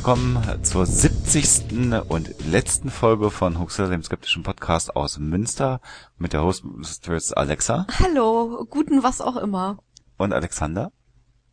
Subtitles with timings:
[0.00, 1.92] Willkommen zur 70.
[2.08, 5.82] und letzten Folge von Huxler, dem skeptischen Podcast aus Münster
[6.16, 7.86] mit der Hostess Alexa.
[8.02, 9.76] Hallo, guten was auch immer.
[10.16, 10.90] Und Alexander.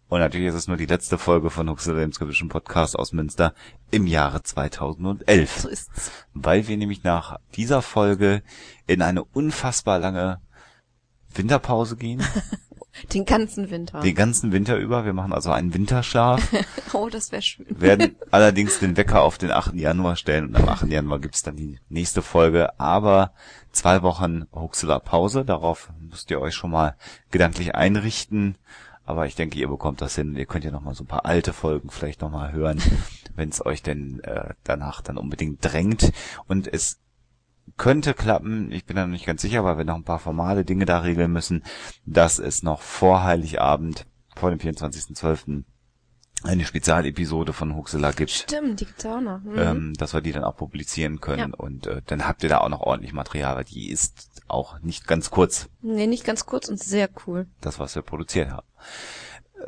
[0.08, 3.54] Und natürlich ist es nur die letzte Folge von Huxler, dem skeptischen Podcast aus Münster
[3.92, 5.60] im Jahre 2011.
[5.60, 6.10] So ist's.
[6.34, 8.44] Weil wir nämlich nach dieser Folge
[8.86, 10.40] in eine unfassbar lange
[11.36, 12.24] Winterpause gehen.
[13.14, 14.02] Den ganzen Winter.
[14.02, 15.06] Den ganzen Winter über.
[15.06, 16.42] Wir machen also einen Winterschlaf.
[16.94, 17.66] oh, das wäre schön.
[17.70, 19.76] werden allerdings den Wecker auf den 8.
[19.76, 20.88] Januar stellen und am 8.
[20.88, 23.34] Januar gibt's dann die nächste Folge, aber
[23.72, 26.96] zwei Wochen Huxela Pause, darauf müsst ihr euch schon mal
[27.32, 28.56] gedanklich einrichten,
[29.06, 30.36] aber ich denke, ihr bekommt das hin.
[30.36, 32.82] Ihr könnt ja noch mal so ein paar alte Folgen vielleicht noch mal hören,
[33.36, 36.12] wenn es euch denn äh, danach dann unbedingt drängt
[36.48, 37.00] und es
[37.78, 40.66] könnte klappen, ich bin da noch nicht ganz sicher, weil wir noch ein paar formale
[40.66, 41.64] Dinge da regeln müssen,
[42.06, 45.64] dass es noch vor Heiligabend, vor dem 24.12.,
[46.44, 48.30] eine Spezialepisode von Huxela gibt.
[48.30, 49.40] Stimmt, die gibt's auch noch.
[49.40, 49.58] Mhm.
[49.58, 51.54] Ähm, dass wir die dann auch publizieren können.
[51.54, 51.58] Ja.
[51.58, 55.08] Und äh, dann habt ihr da auch noch ordentlich Material, weil die ist auch nicht
[55.08, 57.48] ganz kurz, nee, nicht ganz kurz und sehr cool.
[57.60, 58.68] das, was wir produziert haben.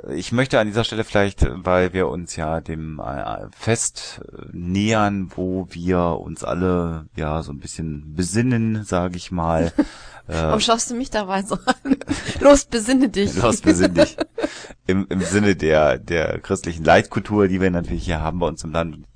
[0.09, 5.31] Ich möchte an dieser Stelle vielleicht, weil wir uns ja dem äh, Fest äh, nähern,
[5.35, 9.71] wo wir uns alle ja so ein bisschen besinnen, sage ich mal.
[10.29, 11.97] Äh, Warum schaust du mich dabei so an?
[12.39, 13.35] Los, besinne dich.
[13.37, 14.15] Los, besinn dich.
[14.85, 18.71] Im, Im Sinne der, der christlichen Leitkultur, die wir natürlich hier haben bei uns im
[18.71, 19.07] Land,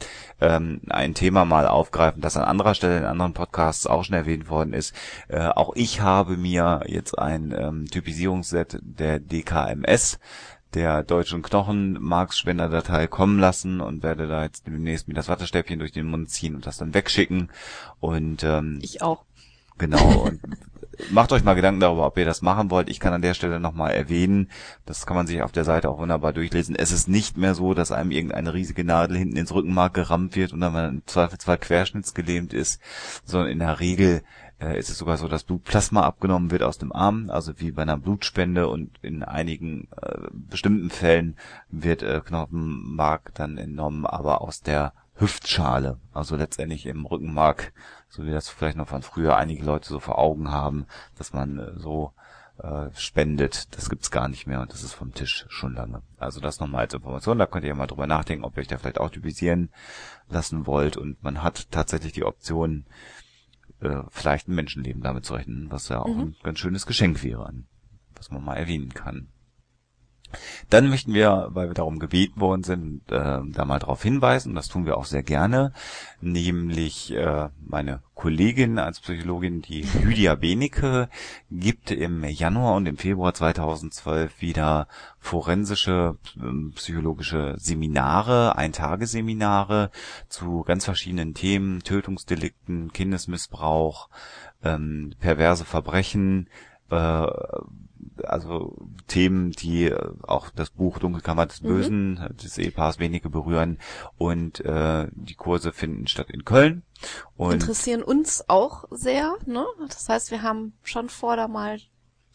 [0.41, 4.49] ähm, ein Thema mal aufgreifen, das an anderer Stelle in anderen Podcasts auch schon erwähnt
[4.49, 4.93] worden ist.
[5.27, 10.19] Äh, auch ich habe mir jetzt ein ähm, Typisierungsset der DKMS
[10.75, 16.07] der deutschen Knochenmarksspenderdatei kommen lassen und werde da jetzt demnächst mir das Wattestäbchen durch den
[16.07, 17.49] Mund ziehen und das dann wegschicken.
[17.99, 19.23] Und ähm, Ich auch.
[19.77, 20.23] Genau.
[20.23, 20.39] Und
[21.11, 22.89] macht euch mal Gedanken darüber, ob ihr das machen wollt.
[22.89, 24.49] Ich kann an der Stelle nochmal erwähnen,
[24.85, 26.75] das kann man sich auf der Seite auch wunderbar durchlesen.
[26.75, 30.53] Es ist nicht mehr so, dass einem irgendeine riesige Nadel hinten ins Rückenmark gerammt wird
[30.53, 32.81] und dann man im Zweifelsfall querschnittsgelähmt ist,
[33.25, 34.23] sondern in der Regel
[34.71, 37.97] ist es sogar so, dass Blutplasma abgenommen wird aus dem Arm, also wie bei einer
[37.97, 41.37] Blutspende und in einigen äh, bestimmten Fällen
[41.69, 47.73] wird äh, Knochenmark dann entnommen, aber aus der Hüftschale, also letztendlich im Rückenmark,
[48.09, 50.85] so wie das vielleicht noch von früher einige Leute so vor Augen haben,
[51.17, 52.13] dass man äh, so
[52.57, 53.75] äh, spendet.
[53.75, 56.01] Das gibt's gar nicht mehr und das ist vom Tisch schon lange.
[56.17, 58.67] Also das nochmal als Information, da könnt ihr ja mal drüber nachdenken, ob ihr euch
[58.67, 59.69] da vielleicht auch typisieren
[60.29, 62.85] lassen wollt und man hat tatsächlich die Option,
[63.83, 67.53] äh, vielleicht ein Menschenleben damit zu rechnen, was ja auch ein ganz schönes Geschenk wäre,
[68.15, 69.27] was man mal erwähnen kann.
[70.69, 74.55] Dann möchten wir, weil wir darum gebeten worden sind, äh, da mal darauf hinweisen, und
[74.55, 75.73] das tun wir auch sehr gerne,
[76.21, 81.09] nämlich äh, meine Kollegin als Psychologin, die Lydia Benecke,
[81.49, 84.87] gibt im Januar und im Februar 2012 wieder
[85.19, 89.91] forensische ähm, psychologische Seminare, Eintageseminare
[90.29, 94.09] zu ganz verschiedenen Themen, Tötungsdelikten, Kindesmissbrauch,
[94.63, 96.49] ähm, perverse Verbrechen,
[96.89, 97.27] äh,
[98.23, 98.75] also
[99.07, 103.79] Themen, die äh, auch das Buch Dunkelkammer des Bösen des Ehepaars wenige berühren.
[104.17, 106.83] Und äh, die Kurse finden statt in Köln.
[107.35, 109.65] Und Interessieren uns auch sehr, ne?
[109.87, 111.79] Das heißt, wir haben schon vor, da mal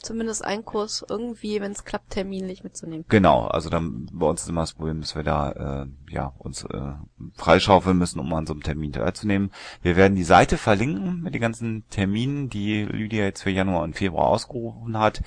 [0.00, 3.04] zumindest einen Kurs irgendwie, wenn es klappt, terminlich mitzunehmen.
[3.08, 6.64] genau, also dann bei uns ist immer das Problem, dass wir da äh, ja uns
[6.64, 6.92] äh,
[7.34, 9.50] freischaufeln müssen, um an so einem Termin teilzunehmen.
[9.82, 13.96] Wir werden die Seite verlinken mit den ganzen Terminen, die Lydia jetzt für Januar und
[13.96, 15.22] Februar ausgerufen hat.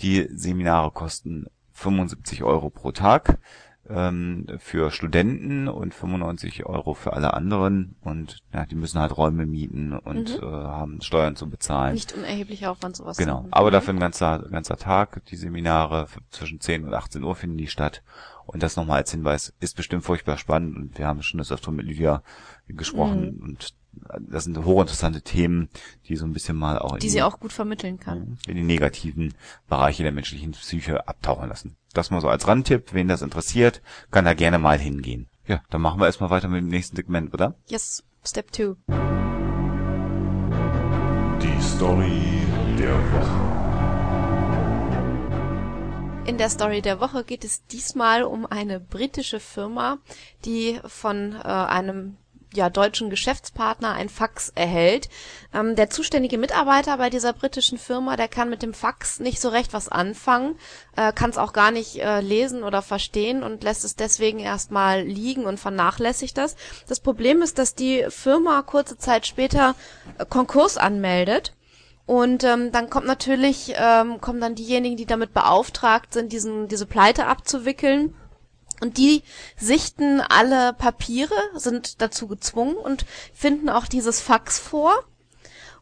[0.00, 3.38] Die Seminare kosten 75 Euro pro Tag
[3.88, 9.46] ähm, für Studenten und 95 Euro für alle anderen und ja, die müssen halt Räume
[9.46, 11.94] mieten und äh, haben Steuern zu bezahlen.
[11.94, 15.24] Nicht unerheblicher Aufwand, sowas Genau, aber dafür ein ganzer, ganzer Tag.
[15.26, 18.02] Die Seminare zwischen 10 und 18 Uhr finden die statt.
[18.46, 20.76] Und das nochmal als Hinweis, ist bestimmt furchtbar spannend.
[20.76, 22.22] Und wir haben schon das öfter mit Lydia
[22.68, 23.36] gesprochen.
[23.36, 23.42] Mhm.
[23.42, 23.74] Und
[24.20, 25.68] das sind hochinteressante Themen,
[26.08, 28.38] die so ein bisschen mal auch in, Die sie auch gut vermitteln kann.
[28.46, 29.34] in die negativen
[29.68, 31.76] Bereiche der menschlichen Psyche abtauchen lassen.
[31.94, 32.92] Das mal so als Randtipp.
[32.92, 33.80] Wen das interessiert,
[34.10, 35.28] kann da gerne mal hingehen.
[35.46, 37.54] Ja, dann machen wir erstmal weiter mit dem nächsten Segment, oder?
[37.68, 38.74] Yes, Step 2.
[41.40, 42.42] Die Story
[42.78, 43.54] der Woche.
[46.26, 49.98] In der Story der Woche geht es diesmal um eine britische Firma,
[50.44, 52.16] die von äh, einem
[52.54, 55.08] ja, deutschen Geschäftspartner ein Fax erhält.
[55.52, 59.48] Ähm, der zuständige Mitarbeiter bei dieser britischen Firma, der kann mit dem Fax nicht so
[59.48, 60.56] recht was anfangen,
[60.96, 65.02] äh, kann es auch gar nicht äh, lesen oder verstehen und lässt es deswegen erstmal
[65.02, 66.56] liegen und vernachlässigt das.
[66.88, 69.74] Das Problem ist, dass die Firma kurze Zeit später
[70.18, 71.52] äh, Konkurs anmeldet.
[72.06, 76.84] Und ähm, dann kommt natürlich, ähm, kommen dann diejenigen, die damit beauftragt sind, diesen, diese
[76.84, 78.14] Pleite abzuwickeln,
[78.84, 79.22] Und die
[79.56, 84.92] sichten alle Papiere, sind dazu gezwungen und finden auch dieses Fax vor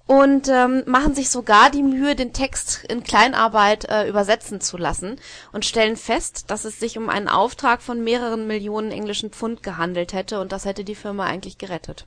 [0.07, 5.17] und ähm, machen sich sogar die Mühe, den Text in Kleinarbeit äh, übersetzen zu lassen
[5.51, 10.13] und stellen fest, dass es sich um einen Auftrag von mehreren Millionen englischen Pfund gehandelt
[10.13, 12.07] hätte und das hätte die Firma eigentlich gerettet.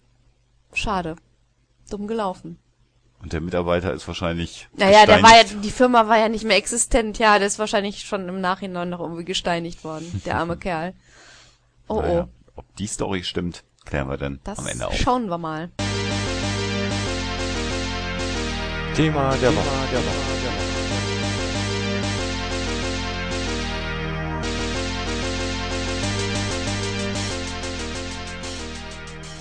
[0.71, 1.17] Schade.
[1.89, 2.57] Dumm gelaufen.
[3.25, 4.67] Und der Mitarbeiter ist wahrscheinlich.
[4.77, 8.01] Naja, der war ja, die Firma war ja nicht mehr existent, ja, der ist wahrscheinlich
[8.01, 10.93] schon im Nachhinein noch irgendwie gesteinigt worden, der arme Kerl.
[11.87, 12.51] Oh naja, oh.
[12.57, 14.95] Ob die Story stimmt, klären wir dann Das am Ende auf.
[14.95, 15.71] schauen wir mal.
[18.95, 20.34] Thema der Woche.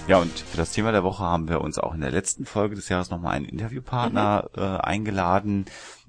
[0.06, 2.74] Ja, und für das Thema der Woche haben wir uns auch in der letzten Folge
[2.74, 5.64] des Jahres nochmal einen Interviewpartner äh, eingeladen.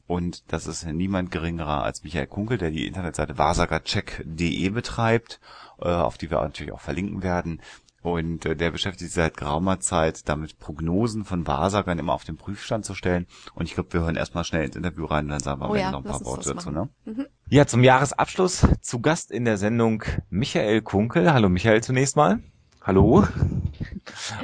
[0.06, 5.40] Und das ist niemand geringerer als Michael Kunkel, der die Internetseite wahrsagercheck.de betreibt,
[5.80, 7.62] äh, auf die wir natürlich auch verlinken werden.
[8.02, 12.36] Und äh, der beschäftigt sich seit geraumer Zeit damit, Prognosen von Wahrsagern immer auf den
[12.36, 13.28] Prüfstand zu stellen.
[13.56, 15.76] Und ich glaube, wir hören erstmal schnell ins Interview rein und dann sagen wir Oh
[15.76, 16.70] ja, noch ein paar Worte dazu.
[16.70, 16.90] Ne?
[17.06, 17.26] machen.
[17.48, 21.32] Ja, zum Jahresabschluss zu Gast in der Sendung Michael Kunkel.
[21.32, 22.44] Hallo Michael zunächst mal.
[22.82, 23.26] Hallo.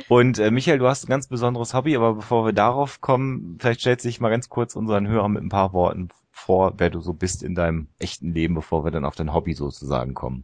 [0.08, 3.82] Und äh, Michael, du hast ein ganz besonderes Hobby, aber bevor wir darauf kommen, vielleicht
[3.82, 7.02] stellst du dich mal ganz kurz unseren Hörern mit ein paar Worten vor, wer du
[7.02, 10.44] so bist in deinem echten Leben, bevor wir dann auf dein Hobby sozusagen kommen.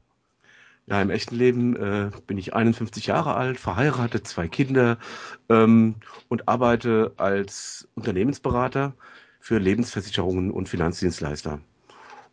[0.86, 4.98] Ja, im echten Leben äh, bin ich 51 Jahre alt, verheiratet, zwei Kinder
[5.50, 5.96] ähm,
[6.30, 8.94] und arbeite als Unternehmensberater
[9.42, 11.60] für Lebensversicherungen und Finanzdienstleister.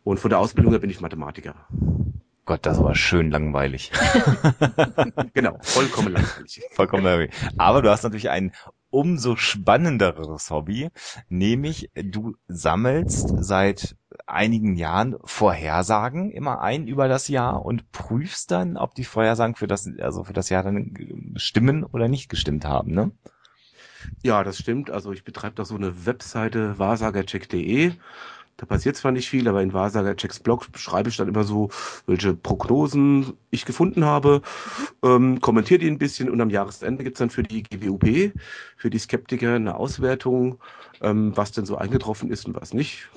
[0.05, 1.55] Und von der Ausbildung her bin ich Mathematiker.
[2.45, 3.91] Gott, das war schön langweilig.
[5.33, 6.61] Genau, vollkommen langweilig.
[6.71, 7.33] Vollkommen langweilig.
[7.57, 8.53] Aber du hast natürlich ein
[8.89, 10.89] umso spannenderes Hobby,
[11.27, 18.77] nämlich du sammelst seit einigen Jahren Vorhersagen immer ein über das Jahr und prüfst dann,
[18.77, 22.93] ob die Vorhersagen für das, also für das Jahr dann stimmen oder nicht gestimmt haben,
[22.93, 23.11] ne?
[24.23, 24.89] Ja, das stimmt.
[24.89, 27.91] Also ich betreibe da so eine Webseite wahrsagercheck.de.
[28.57, 31.69] Da passiert zwar nicht viel, aber in Wahrsagerchecks Blog beschreibe ich dann immer so,
[32.05, 34.41] welche Prognosen ich gefunden habe,
[35.03, 38.31] ähm, kommentiere die ein bisschen und am Jahresende gibt's dann für die GWUP,
[38.77, 40.59] für die Skeptiker eine Auswertung,
[41.01, 43.09] ähm, was denn so eingetroffen ist und was nicht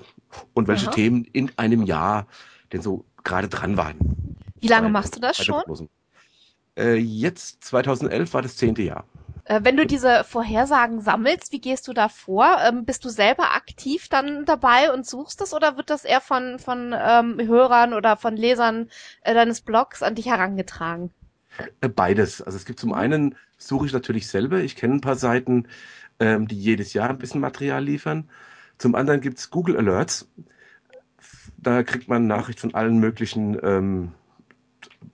[0.55, 0.95] und welche Aha.
[0.95, 2.27] Themen in einem Jahr
[2.73, 3.97] denn so gerade dran waren.
[4.61, 5.55] Wie lange Bei- machst du das schon?
[5.55, 5.89] Prognosen.
[6.77, 9.05] Äh, jetzt, 2011, war das zehnte Jahr.
[9.49, 12.59] Äh, wenn du diese Vorhersagen sammelst, wie gehst du da vor?
[12.63, 16.59] Ähm, bist du selber aktiv dann dabei und suchst es oder wird das eher von,
[16.59, 18.91] von ähm, Hörern oder von Lesern
[19.23, 21.11] äh, deines Blogs an dich herangetragen?
[21.81, 22.43] Äh, Beides.
[22.43, 24.59] Also es gibt zum einen, suche ich natürlich selber.
[24.59, 25.67] Ich kenne ein paar Seiten,
[26.21, 28.29] ähm, die jedes Jahr ein bisschen Material liefern.
[28.77, 30.29] Zum anderen gibt's Google Alerts.
[31.57, 34.13] Da kriegt man Nachricht von allen möglichen ähm,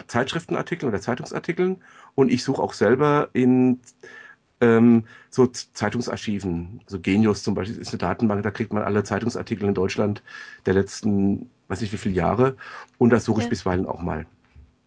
[0.09, 1.83] Zeitschriftenartikeln oder Zeitungsartikeln.
[2.17, 3.81] Und ich suche auch selber in
[4.65, 6.81] ähm, so Zeitungsarchiven.
[6.87, 10.23] Also Genius zum Beispiel ist eine Datenbank, da kriegt man alle Zeitungsartikel in Deutschland
[10.67, 12.57] der letzten, weiß nicht wie viele Jahre.
[12.99, 13.51] Und das suche ich Ja.
[13.51, 14.27] bisweilen auch mal.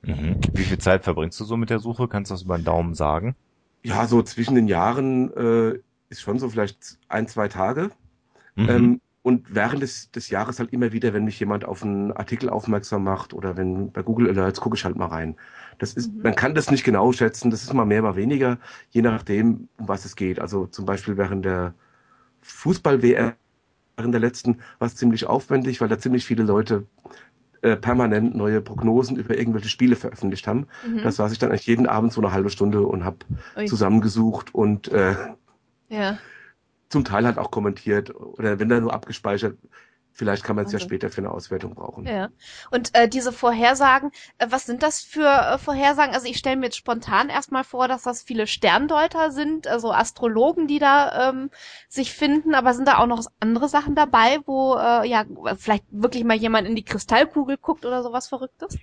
[0.02, 0.38] Mhm.
[0.54, 2.08] Wie viel Zeit verbringst du so mit der Suche?
[2.08, 3.36] Kannst du das über den Daumen sagen?
[3.84, 5.80] Ja, so zwischen den Jahren äh,
[6.10, 7.92] ist schon so vielleicht ein, zwei Tage.
[8.56, 8.70] Mhm.
[8.70, 12.50] Ähm, und während des, des Jahres halt immer wieder, wenn mich jemand auf einen Artikel
[12.50, 15.36] aufmerksam macht oder wenn bei Google Alerts gucke ich halt mal rein.
[15.80, 16.22] Das ist, Mhm.
[16.24, 18.58] man kann das nicht genau schätzen, das ist mal mehr, mal weniger,
[18.90, 20.40] je nachdem, um was es geht.
[20.40, 21.74] Also zum Beispiel während der
[22.42, 23.36] Fußball-WR,
[23.98, 26.86] während der letzten, war es ziemlich aufwendig, weil da ziemlich viele Leute
[27.64, 30.68] äh, permanent neue Prognosen über irgendwelche Spiele veröffentlicht haben.
[30.88, 31.02] Mhm.
[31.04, 33.18] Das saß ich dann eigentlich jeden Abend so eine halbe Stunde und habe
[33.66, 35.16] zusammengesucht und äh,
[35.90, 36.18] Ja.
[36.90, 39.58] Zum Teil halt auch kommentiert oder wenn da nur abgespeichert,
[40.18, 40.90] vielleicht kann man es ja Wahnsinn.
[40.90, 42.06] später für eine Auswertung brauchen.
[42.06, 42.30] Ja.
[42.72, 46.14] Und äh, diese Vorhersagen, äh, was sind das für äh, Vorhersagen?
[46.14, 50.68] Also ich stelle mir jetzt spontan erstmal vor, dass das viele Sterndeuter sind, also Astrologen,
[50.68, 51.52] die da ähm,
[51.88, 55.26] sich finden, aber sind da auch noch andere Sachen dabei, wo äh, ja
[55.58, 58.78] vielleicht wirklich mal jemand in die Kristallkugel guckt oder sowas Verrücktes?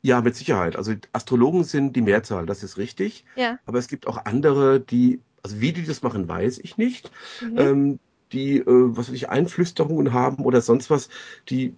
[0.00, 0.76] Ja, mit Sicherheit.
[0.76, 3.24] Also Astrologen sind die Mehrzahl, das ist richtig.
[3.34, 3.58] Ja.
[3.66, 7.10] Aber es gibt auch andere, die, also wie die das machen, weiß ich nicht,
[7.42, 7.58] Mhm.
[7.58, 7.98] ähm,
[8.32, 11.08] die, äh, was weiß ich, Einflüsterungen haben oder sonst was,
[11.48, 11.74] die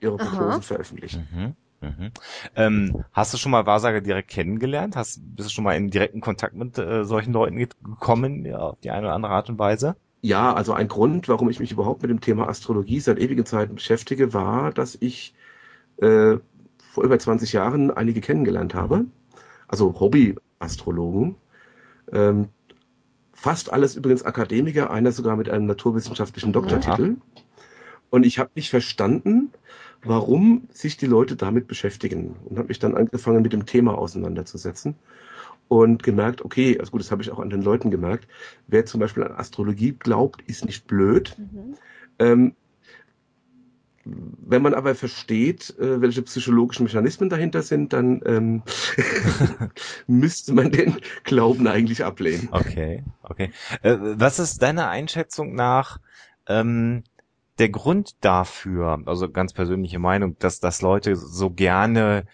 [0.00, 0.16] ihre.
[0.16, 1.26] Prognosen veröffentlichen.
[1.32, 1.54] Mhm.
[1.80, 2.10] Mhm.
[2.56, 4.96] Ähm, hast du schon mal Wahrsager direkt kennengelernt?
[4.96, 8.80] Hast, bist du schon mal in direkten Kontakt mit äh, solchen Leuten gekommen, ja, auf
[8.80, 9.96] die eine oder andere Art und Weise?
[10.20, 13.76] Ja, also ein Grund, warum ich mich überhaupt mit dem Thema Astrologie seit ewigen Zeiten
[13.76, 15.34] beschäftige, war, dass ich
[15.98, 16.38] äh,
[16.92, 19.06] vor über 20 Jahren einige kennengelernt habe.
[19.68, 21.36] Also Hobby-Astrologen.
[22.12, 22.48] Ähm,
[23.40, 27.16] fast alles übrigens Akademiker, einer sogar mit einem naturwissenschaftlichen Doktortitel.
[28.10, 29.52] Und ich habe nicht verstanden,
[30.02, 34.96] warum sich die Leute damit beschäftigen und habe mich dann angefangen mit dem Thema auseinanderzusetzen
[35.68, 38.26] und gemerkt, okay, also gut, das habe ich auch an den Leuten gemerkt,
[38.66, 41.36] wer zum Beispiel an Astrologie glaubt, ist nicht blöd.
[41.38, 41.74] Mhm.
[42.18, 42.54] Ähm,
[44.46, 48.62] wenn man aber versteht, äh, welche psychologischen Mechanismen dahinter sind, dann ähm,
[50.06, 52.48] müsste man den Glauben eigentlich ablehnen.
[52.50, 53.52] Okay, okay.
[53.82, 55.98] Äh, was ist deiner Einschätzung nach
[56.46, 57.04] ähm,
[57.58, 62.24] der Grund dafür, also ganz persönliche Meinung, dass, dass Leute so gerne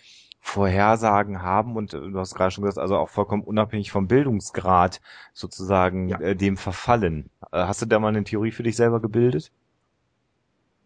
[0.41, 5.01] Vorhersagen haben und äh, du hast gerade schon gesagt, also auch vollkommen unabhängig vom Bildungsgrad
[5.33, 6.21] sozusagen Ja.
[6.21, 7.31] äh, dem verfallen.
[7.51, 9.51] Äh, hast du da mal eine Theorie für dich selber gebildet?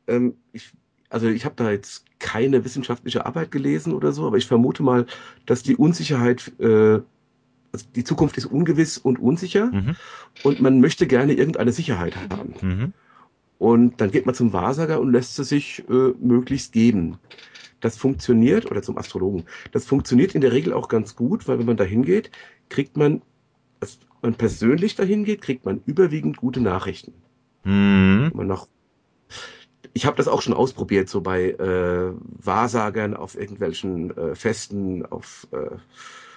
[0.06, 0.72] Ähm, ich,
[1.10, 5.06] also ich habe da jetzt keine wissenschaftliche Arbeit gelesen oder so, aber ich vermute mal,
[5.46, 7.00] dass die Unsicherheit, äh,
[7.72, 9.96] also die Zukunft ist ungewiss und unsicher Mhm.
[10.42, 12.54] und man möchte gerne irgendeine Sicherheit haben.
[12.60, 12.92] Mhm.
[13.58, 17.18] Und dann geht man zum Wahrsager und lässt es sich äh, möglichst geben.
[17.80, 21.66] Das funktioniert, oder zum Astrologen, das funktioniert in der Regel auch ganz gut, weil wenn
[21.66, 22.30] man da hingeht,
[22.68, 23.22] kriegt man,
[23.80, 27.14] als man persönlich dahin geht, kriegt man überwiegend gute Nachrichten.
[27.64, 28.28] Mhm.
[28.30, 28.66] Wenn man nach
[29.94, 32.12] ich habe das auch schon ausprobiert, so bei äh,
[32.44, 35.76] Wahrsagern auf irgendwelchen äh, Festen, auf äh,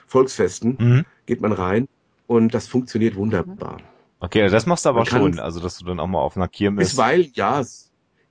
[0.08, 1.06] Volksfesten, Mhm.
[1.26, 1.88] geht man rein
[2.28, 3.78] und das funktioniert wunderbar.
[4.20, 6.38] Okay, also das machst du aber Man schon, also dass du dann auch mal auf
[6.38, 6.90] einer Kirmes.
[6.90, 7.64] Bisweilen, ja,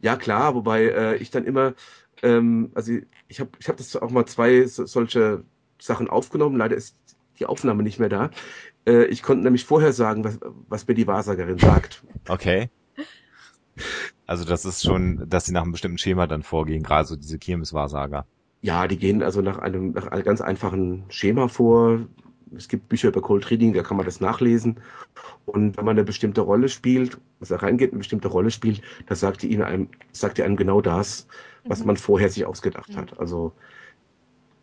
[0.01, 1.75] ja klar, wobei äh, ich dann immer,
[2.23, 2.93] ähm, also
[3.29, 5.45] ich habe ich hab das auch mal zwei so, solche
[5.81, 6.97] Sachen aufgenommen, leider ist
[7.39, 8.31] die Aufnahme nicht mehr da.
[8.87, 10.39] Äh, ich konnte nämlich vorher sagen, was,
[10.69, 12.03] was mir die Wahrsagerin sagt.
[12.29, 12.71] Okay.
[14.31, 17.39] Also das ist schon, dass sie nach einem bestimmten Schema dann vorgehen, gerade so diese
[17.39, 18.27] Kirmeswahrsager.
[18.63, 22.01] Ja, die gehen also nach einem, nach einem ganz einfachen Schema vor.
[22.55, 24.81] Es gibt Bücher über Cold Reading, da kann man das nachlesen.
[25.47, 29.43] Und wenn man eine bestimmte Rolle spielt, also reingeht, eine bestimmte Rolle spielt, da sagt
[29.43, 31.27] die ihnen einem, sagt die einem genau das,
[31.67, 31.87] was Mhm.
[31.87, 33.19] man vorher sich ausgedacht hat.
[33.19, 33.55] Also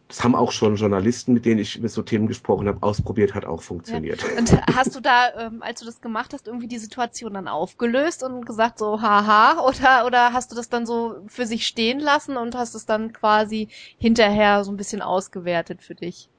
[0.08, 3.46] das haben auch schon Journalisten, mit denen ich über so Themen gesprochen habe, ausprobiert, hat
[3.46, 4.24] auch funktioniert.
[4.38, 8.24] Und hast du da, ähm, als du das gemacht hast, irgendwie die Situation dann aufgelöst
[8.24, 12.38] und gesagt so, haha, oder, oder hast du das dann so für sich stehen lassen
[12.38, 16.30] und hast es dann quasi hinterher so ein bisschen ausgewertet für dich?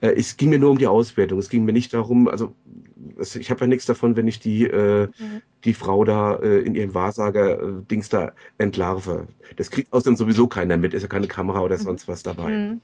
[0.00, 1.38] Äh, es ging mir nur um die Auswertung.
[1.38, 2.54] Es ging mir nicht darum, also
[3.18, 5.42] ich habe ja nichts davon, wenn ich die, äh, Mhm.
[5.64, 9.26] die Frau da äh, in ihrem Wahrsager-Dings da entlarve.
[9.56, 12.50] Das kriegt außerdem sowieso keiner mit, ist ja keine Kamera oder sonst was dabei.
[12.50, 12.80] Mhm.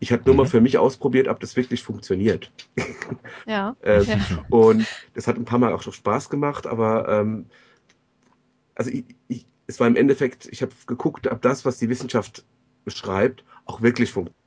[0.00, 0.48] Ich habe nur mal Mhm.
[0.48, 2.50] für mich ausprobiert, ob das wirklich funktioniert.
[3.46, 3.76] Ja.
[3.84, 4.18] Ähm, Ja.
[4.50, 7.46] Und das hat ein paar Mal auch schon Spaß gemacht, aber ähm,
[8.74, 12.44] also ich, ich, es war im Endeffekt, ich habe geguckt, ob das, was die Wissenschaft
[12.84, 14.37] beschreibt, auch wirklich funktioniert.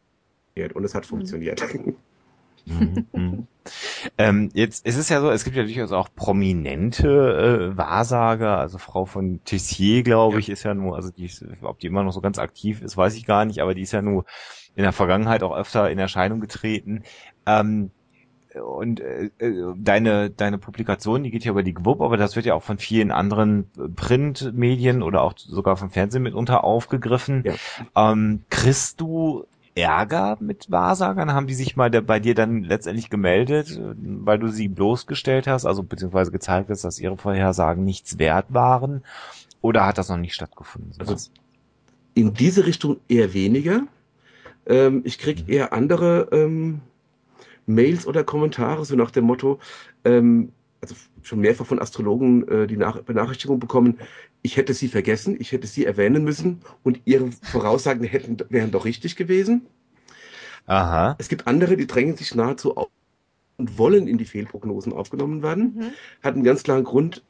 [0.74, 1.62] Und es hat funktioniert.
[2.66, 3.48] Mhm, mhm.
[4.18, 8.78] ähm, jetzt ist es ja so, es gibt ja durchaus auch prominente äh, Wahrsager, also
[8.78, 10.40] Frau von Tissier, glaube Ja.
[10.40, 12.98] ich, ist ja nur, also die ist, ob die immer noch so ganz aktiv ist,
[12.98, 14.26] weiß ich gar nicht, aber die ist ja nur
[14.76, 17.04] in der Vergangenheit auch öfter in Erscheinung getreten.
[17.46, 17.92] Ähm,
[18.60, 22.46] und äh, äh, deine deine Publikation, die geht ja über die GWUB, aber das wird
[22.46, 27.44] ja auch von vielen anderen äh, Printmedien oder auch sogar vom Fernsehen mitunter aufgegriffen.
[27.46, 28.12] Ja.
[28.12, 31.34] Ähm, kriegst du Ärger mit Wahrsagern?
[31.34, 35.84] Haben die sich mal bei dir dann letztendlich gemeldet, weil du sie bloßgestellt hast, also
[35.84, 39.04] beziehungsweise gezeigt hast, dass ihre Vorhersagen nichts wert waren?
[39.62, 40.94] Oder hat das noch nicht stattgefunden?
[41.00, 41.16] Also
[42.14, 43.84] in diese Richtung eher weniger.
[44.66, 46.82] Ähm, ich krieg eher andere ähm,
[47.66, 49.60] Mails oder Kommentare, so nach dem Motto,
[50.04, 50.52] ähm,
[50.82, 54.00] also schon mehrfach von Astrologen äh, die Nach Benachrichtigung bekommen,
[54.42, 58.86] ich hätte sie vergessen, ich hätte sie erwähnen müssen und ihre Voraussagen hätten, wären doch
[58.86, 59.68] richtig gewesen.
[60.66, 61.16] Aha.
[61.20, 62.90] Es gibt andere, die drängen sich nahezu auf
[63.58, 65.76] und wollen in die Fehlprognosen aufgenommen werden.
[65.76, 65.84] Mhm.
[66.24, 67.24] Hat einen ganz klaren Grund.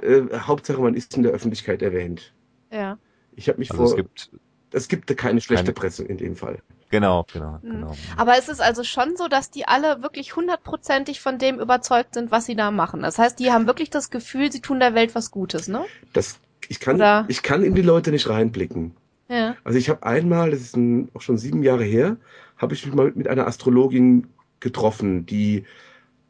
[0.00, 2.32] Äh, Hauptsache, man ist in der Öffentlichkeit erwähnt.
[2.72, 2.98] Ja.
[3.34, 3.96] Ich habe mich Also es vor.
[3.96, 4.30] gibt
[4.72, 6.60] Es gibt keine schlechte Keine- Presse in dem Fall.
[6.90, 7.70] Genau, genau, Mhm.
[7.70, 7.96] genau.
[8.16, 12.30] Aber es ist also schon so, dass die alle wirklich hundertprozentig von dem überzeugt sind,
[12.30, 13.02] was sie da machen.
[13.02, 15.84] Das heißt, die haben wirklich das Gefühl, sie tun der Welt was Gutes, ne?
[16.12, 18.94] Das, ich, kann, Oder- ich kann in die Leute nicht reinblicken.
[19.28, 19.56] Ja.
[19.64, 22.16] Also ich habe einmal, das ist ein, auch schon sieben Jahre her,
[22.58, 24.26] habe ich mich mal mit einer Astrologin
[24.58, 25.64] getroffen, die,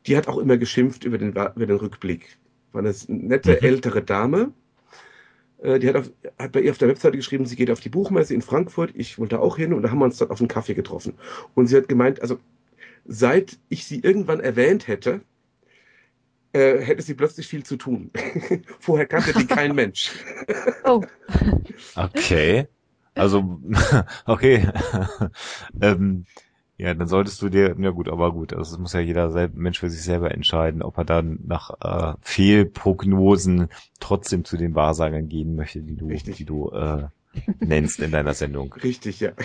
[0.07, 2.39] die hat auch immer geschimpft über den, über den Rückblick.
[2.73, 3.57] War eine nette Mhm.
[3.67, 4.53] ältere Dame.
[5.63, 7.89] Äh, Die hat, auf, hat bei ihr auf der Webseite geschrieben, sie geht auf die
[7.89, 8.93] Buchmesse in Frankfurt.
[8.95, 11.15] Ich wollte auch hin und da haben wir uns dort auf einen Kaffee getroffen.
[11.55, 12.39] Und sie hat gemeint, also
[13.05, 15.23] seit ich sie irgendwann erwähnt hätte,
[16.53, 18.11] äh, hätte sie plötzlich viel zu tun.
[18.81, 20.13] Vorher kannte die kein Mensch.
[20.85, 21.03] Oh.
[21.95, 22.67] Okay.
[23.15, 23.61] Also,
[24.27, 24.67] okay.
[25.81, 26.25] ähm,
[26.81, 29.55] Ja, dann solltest du dir, ja gut, aber gut, also das muss ja jeder selb,
[29.55, 33.69] Mensch für sich selber entscheiden, ob er dann nach äh, Fehlprognosen
[34.01, 36.37] trotzdem zu den Wahrsagern gehen möchte, die du, Richtig.
[36.39, 37.09] die du äh,
[37.61, 38.75] nennst in deiner Sendung.
[38.83, 39.33] Richtig, ja.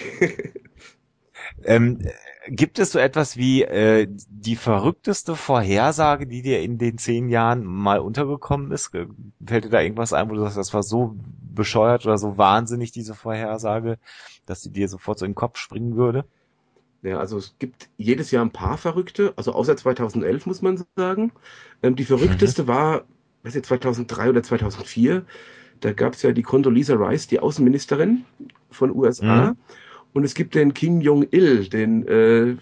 [1.65, 2.00] Ähm,
[2.48, 7.65] gibt es so etwas wie äh, die verrückteste Vorhersage, die dir in den zehn Jahren
[7.65, 8.94] mal untergekommen ist?
[8.96, 9.08] Äh,
[9.46, 11.15] Fällt dir da irgendwas ein, wo du sagst, das war so
[11.54, 13.98] bescheuert oder so wahnsinnig, diese Vorhersage,
[14.46, 16.25] dass sie dir sofort so in den Kopf springen würde?
[17.02, 21.32] Ja, also es gibt jedes Jahr ein paar Verrückte, also außer 2011 muss man sagen.
[21.84, 23.04] Ähm, die verrückteste war,
[23.44, 25.24] weiß ich, 2003 oder 2004.
[25.82, 28.25] Da gab es ja die Condoleezza Rice, die Außenministerin
[28.72, 29.52] von USA.
[29.52, 29.58] Mhm.
[30.14, 32.56] Und es gibt den Kim Jong-il, den äh,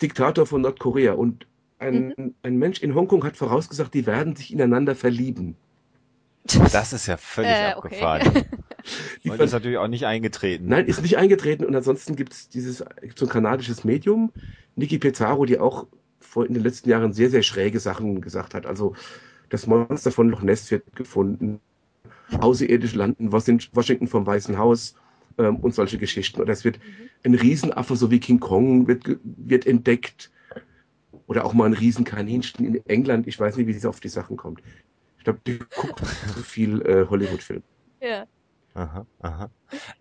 [0.00, 1.14] Diktator von Nordkorea.
[1.14, 1.46] Und
[1.78, 5.56] ein, ein Mensch in Hongkong hat vorausgesagt, die werden sich ineinander verlieben.
[6.44, 8.02] Das ist ja völlig Äh, okay.
[8.02, 8.44] abgefahren.
[9.24, 10.66] Die Und ist natürlich auch nicht eingetreten.
[10.68, 11.64] Nein, ist nicht eingetreten.
[11.64, 12.84] Und ansonsten gibt es dieses
[13.16, 14.32] so ein kanadisches Medium,
[14.76, 15.86] Niki Pizarro, die auch
[16.20, 18.66] vor, in den letzten Jahren sehr, sehr schräge Sachen gesagt hat.
[18.66, 18.94] Also
[19.48, 21.60] das Monster von Loch Ness wird gefunden,
[22.40, 24.94] Außerirdisch landen was in Washington vom Weißen Haus
[25.38, 26.40] ähm, und solche Geschichten.
[26.40, 26.80] Oder es wird
[27.24, 30.30] ein Riesenaffe, so wie King Kong, wird, wird entdeckt.
[31.26, 33.26] Oder auch mal ein Riesenkaninchen in England.
[33.26, 34.62] Ich weiß nicht, wie sie auf die Sachen kommt.
[35.24, 36.00] Ich glaube, die guckt
[36.34, 37.62] zu viel äh, Hollywood-Film.
[38.02, 38.26] ja.
[38.74, 39.50] Aha, aha.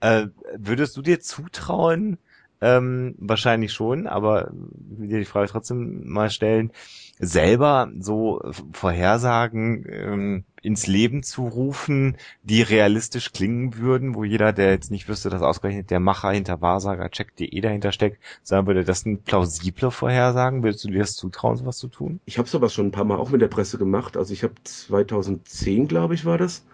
[0.01, 0.27] Äh,
[0.58, 2.20] würdest du dir zutrauen,
[2.63, 6.72] ähm, wahrscheinlich schon, aber dir die Frage trotzdem mal stellen,
[7.20, 8.41] selber so
[8.72, 15.10] Vorhersagen ähm, ins Leben zu rufen, die realistisch klingen würden, wo jeder, der jetzt nicht
[15.10, 20.63] wüsste, dass ausgerechnet der Macher hinter wahrsagercheck.de dahinter steckt, sagen würde, das sind plausible Vorhersagen.
[20.63, 22.22] Würdest du dir das zutrauen, sowas zu tun?
[22.25, 24.15] Ich habe sowas schon ein paar Mal auch mit der Presse gemacht.
[24.15, 26.65] Also ich habe 2010, glaube ich, war das,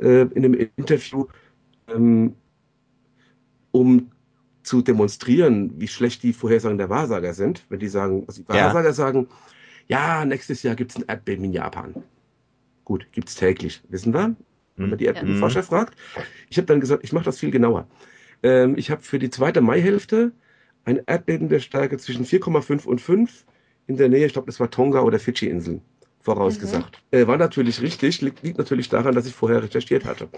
[0.00, 1.28] äh, in einem Interview,
[1.88, 2.34] ähm,
[3.70, 4.11] um
[4.62, 7.64] zu demonstrieren, wie schlecht die Vorhersagen der Wahrsager sind.
[7.68, 8.66] Wenn die sagen, also die Ja.
[8.66, 9.28] Wahrsager sagen,
[9.88, 11.94] ja, nächstes Jahr gibt es ein Erdbeben in Japan.
[12.84, 14.34] Gut, gibt's täglich, wissen wir,
[14.76, 15.96] wenn man die Erdbebenforscher fragt.
[16.50, 17.86] Ich habe dann gesagt, ich mache das viel genauer.
[18.42, 20.32] Ähm, ich habe für die zweite Maihälfte
[20.84, 23.44] ein Erdbeben der Stärke zwischen 4,5 und 5
[23.86, 25.80] in der Nähe, ich glaube, das war Tonga oder Fidschi-Inseln,
[26.20, 27.02] vorausgesagt.
[27.10, 30.28] Äh, war natürlich richtig, liegt, liegt natürlich daran, dass ich vorher recherchiert hatte.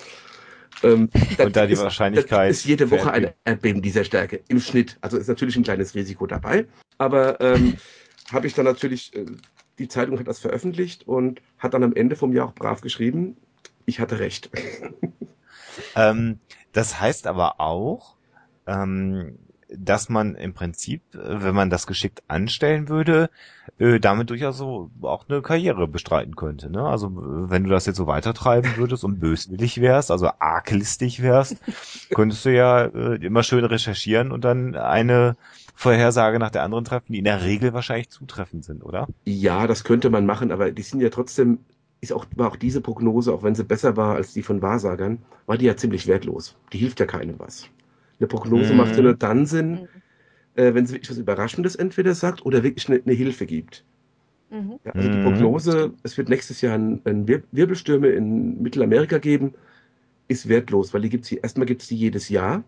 [0.82, 3.40] Ähm, Und da die ist, Wahrscheinlichkeit ist jede Woche ein Erdbeben.
[3.44, 4.98] Erdbeben dieser Stärke im Schnitt.
[5.00, 6.66] Also ist natürlich ein kleines Risiko dabei.
[6.98, 7.76] Aber ähm,
[8.32, 9.26] habe ich dann natürlich, äh,
[9.78, 13.36] die Zeitung hat das veröffentlicht und hat dann am Ende vom Jahr auch brav geschrieben,
[13.86, 14.50] ich hatte recht.
[15.96, 16.38] Ähm,
[16.72, 18.14] das heißt aber auch,
[18.66, 19.38] ähm,
[19.78, 23.30] dass man im Prinzip, äh, wenn man das geschickt anstellen würde,
[23.78, 26.70] äh, damit durchaus so auch eine Karriere bestreiten könnte.
[26.70, 26.82] Ne?
[26.82, 31.56] Also wenn du das jetzt so weitertreiben würdest und böswillig wärst, also arglistig wärst,
[32.14, 35.36] könntest du ja äh, immer schön recherchieren und dann eine
[35.74, 39.08] Vorhersage nach der anderen treffen, die in der Regel wahrscheinlich zutreffend sind, oder?
[39.24, 41.58] Ja, das könnte man machen, aber die sind ja trotzdem,
[42.00, 45.22] ist auch, war auch diese Prognose, auch wenn sie besser war als die von Wahrsagern,
[45.46, 46.56] war die ja ziemlich wertlos.
[46.72, 47.68] Die hilft ja keinem was.
[48.18, 48.76] Eine Prognose Mhm.
[48.78, 49.88] macht ja nur dann Sinn, Mhm.
[50.56, 53.84] äh, wenn sie wirklich was Überraschendes entweder sagt oder wirklich eine, eine Hilfe gibt.
[54.50, 54.78] Mhm.
[54.84, 55.22] Ja, also die Mhm.
[55.22, 59.54] Prognose, es wird nächstes Jahr ein, ein Wir- Wirbelstürme in Mittelamerika geben,
[60.28, 62.64] ist wertlos, weil die gibt's hier, erstmal gibt's die jedes Jahr.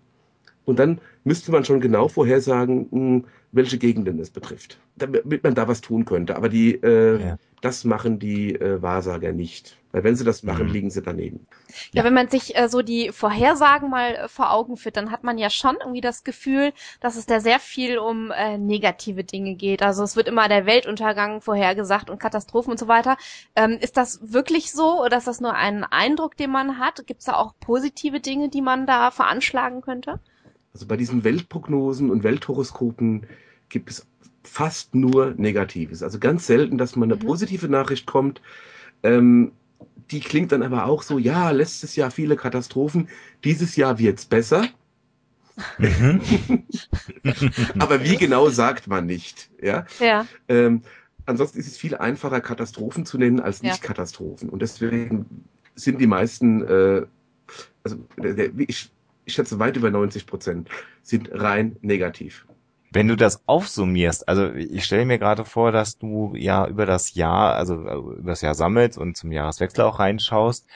[0.64, 5.68] Und dann müsste man schon genau vorhersagen, mh, welche Gegenden es betrifft, damit man da
[5.68, 6.36] was tun könnte.
[6.36, 7.38] Aber die, äh, Ja.
[7.66, 9.76] Das machen die äh, Wahrsager nicht.
[9.92, 10.72] Weil wenn sie das machen, Mhm.
[10.72, 11.46] liegen sie daneben.
[11.94, 12.04] Ja, Ja.
[12.04, 15.38] wenn man sich äh, so die Vorhersagen mal äh, vor Augen führt, dann hat man
[15.38, 19.82] ja schon irgendwie das Gefühl, dass es da sehr viel um äh, negative Dinge geht.
[19.82, 23.16] Also es wird immer der Weltuntergang vorhergesagt und Katastrophen und so weiter.
[23.56, 27.06] Ähm, ist das wirklich so oder ist das nur ein Eindruck, den man hat?
[27.06, 30.20] Gibt es da auch positive Dinge, die man da veranschlagen könnte?
[30.74, 33.26] Also bei diesen Weltprognosen und Welthoroskopen
[33.70, 34.06] gibt es
[34.46, 36.02] fast nur Negatives.
[36.02, 37.20] Also ganz selten, dass mal eine Mhm.
[37.20, 38.40] positive Nachricht kommt.
[39.02, 39.52] Ähm,
[40.10, 43.08] die klingt dann aber auch so, ja, letztes Jahr viele Katastrophen,
[43.44, 44.68] dieses Jahr wird's besser.
[45.78, 46.20] Mhm.
[47.78, 49.50] Aber wie genau sagt man nicht.
[49.60, 49.86] Ja?
[49.98, 50.26] Ja.
[50.48, 50.82] Ähm,
[51.24, 53.62] ansonsten ist es viel einfacher, Katastrophen zu nennen als.
[53.62, 54.48] Nicht-Katastrophen.
[54.50, 55.26] Und deswegen
[55.74, 57.06] sind die meisten, äh,
[57.84, 58.90] also der, der, ich,
[59.24, 60.68] ich schätze weit über 90 Prozent,
[61.02, 62.46] sind rein negativ.
[62.92, 67.14] Wenn du das aufsummierst, also ich stelle mir gerade vor, dass du ja über das
[67.14, 70.66] Jahr, also äh, über das Jahr sammelst und zum Jahreswechsel auch reinschaust,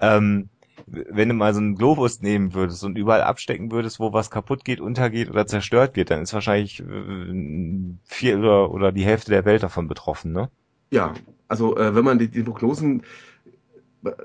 [0.00, 0.48] ähm,
[0.86, 4.64] wenn du mal so einen Globus nehmen würdest und überall abstecken würdest, wo was kaputt
[4.64, 9.44] geht, untergeht oder zerstört wird, dann ist wahrscheinlich äh, viel oder, oder die Hälfte der
[9.44, 10.50] Welt davon betroffen, ne?
[10.90, 11.14] Ja,
[11.48, 13.02] also äh, wenn man die, die Prognosen,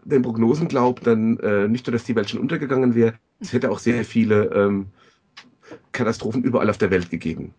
[0.04, 3.72] den Prognosen glaubt, dann äh, nicht nur, dass die Welt schon untergegangen wäre, es hätte
[3.72, 4.88] auch sehr viele ähm,
[5.92, 7.54] Katastrophen überall auf der Welt gegeben.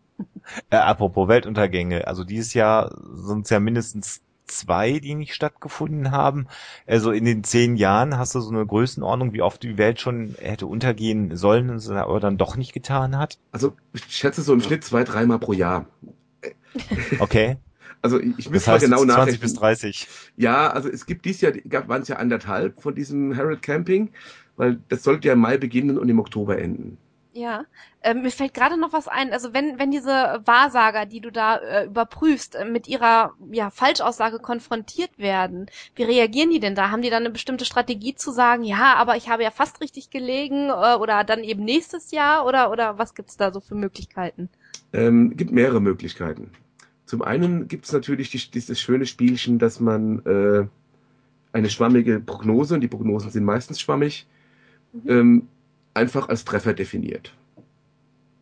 [0.70, 6.48] Äh, apropos Weltuntergänge, also dieses Jahr sind es ja mindestens zwei, die nicht stattgefunden haben.
[6.86, 10.34] Also in den zehn Jahren hast du so eine Größenordnung, wie oft die Welt schon
[10.40, 13.38] hätte untergehen sollen, es aber dann doch nicht getan hat?
[13.52, 15.86] Also ich schätze so im Schnitt zwei, dreimal pro Jahr.
[17.18, 17.56] Okay.
[18.02, 19.40] Also ich ich Das müsste heißt mal genau 20 nachrechnen.
[19.42, 20.08] bis 30.
[20.38, 24.08] Ja, also es gibt dieses Jahr, gab- waren es ja anderthalb von diesem Herald Camping,
[24.56, 26.96] weil das sollte ja im Mai beginnen und im Oktober enden.
[27.32, 27.64] Ja,
[28.02, 29.32] ähm, mir fällt gerade noch was ein.
[29.32, 34.40] Also wenn wenn diese Wahrsager, die du da äh, überprüfst, äh, mit ihrer ja Falschaussage
[34.40, 36.90] konfrontiert werden, wie reagieren die denn da?
[36.90, 40.10] Haben die dann eine bestimmte Strategie zu sagen, ja, aber ich habe ja fast richtig
[40.10, 44.48] gelegen äh, oder dann eben nächstes Jahr oder oder was gibt's da so für Möglichkeiten?
[44.92, 46.50] Ähm, gibt mehrere Möglichkeiten.
[47.06, 50.66] Zum einen gibt es natürlich die, dieses schöne Spielchen, dass man äh,
[51.52, 54.26] eine schwammige Prognose, und die Prognosen sind meistens schwammig,
[54.92, 55.10] Mhm.
[55.10, 55.48] ähm,
[55.94, 57.34] einfach als Treffer definiert.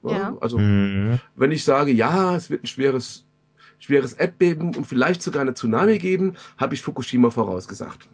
[0.03, 0.37] Ja.
[0.41, 1.19] Also Mhm.
[1.37, 3.27] wenn ich sage, ja, es wird ein schweres,
[3.79, 8.09] schweres Erdbeben und vielleicht sogar eine Tsunami geben, habe ich Fukushima vorausgesagt.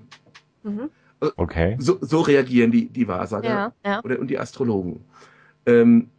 [0.62, 0.90] Mhm.
[1.37, 1.77] Okay.
[1.79, 4.05] So, so reagieren die, die Wahrsager Ja, ja.
[4.05, 5.01] oder, und die Astrologen.
[5.66, 6.11] Ähm,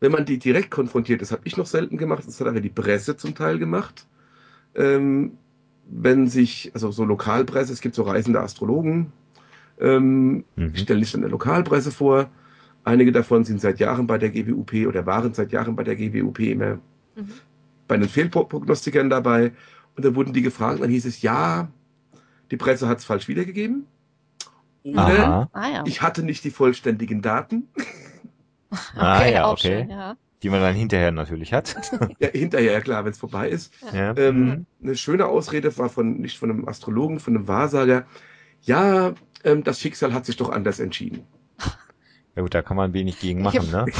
[0.00, 2.68] wenn man die direkt konfrontiert, das habe ich noch selten gemacht, das hat aber die
[2.68, 4.06] Presse zum Teil gemacht.
[4.74, 5.38] Ähm,
[5.90, 9.12] wenn sich, also so Lokalpresse, es gibt so reisende Astrologen,
[9.80, 10.76] ähm, Mhm.
[10.76, 12.30] stellen sich dann der Lokalpresse vor.
[12.84, 16.38] Einige davon sind seit Jahren bei der GWUP oder waren seit Jahren bei der GWUP
[16.40, 16.76] immer
[17.16, 17.32] Mhm.
[17.86, 19.52] bei den Fehlprognostikern dabei.
[19.96, 21.68] Und dann wurden die gefragt, dann hieß es, ja,
[22.50, 23.86] die Presse hat es falsch wiedergegeben.
[24.84, 25.50] Oder Aha.
[25.52, 25.84] Ah ja.
[25.86, 27.68] ich hatte nicht die vollständigen Daten.
[28.96, 29.78] Ah, ja, okay.
[29.80, 30.14] schön, ja.
[30.42, 31.74] Die man dann hinterher natürlich hat.
[32.20, 33.72] Ja, hinterher, ja klar, wenn es vorbei ist.
[33.94, 34.14] ja.
[34.16, 34.66] Ähm, Mhm.
[34.82, 38.04] Eine schöne Ausrede war von nicht von einem Astrologen, von einem Wahrsager.
[38.62, 39.14] Ja,
[39.44, 41.22] ähm, das Schicksal hat sich doch anders entschieden.
[42.36, 43.86] ja gut, da kann man wenig gegen machen, ne?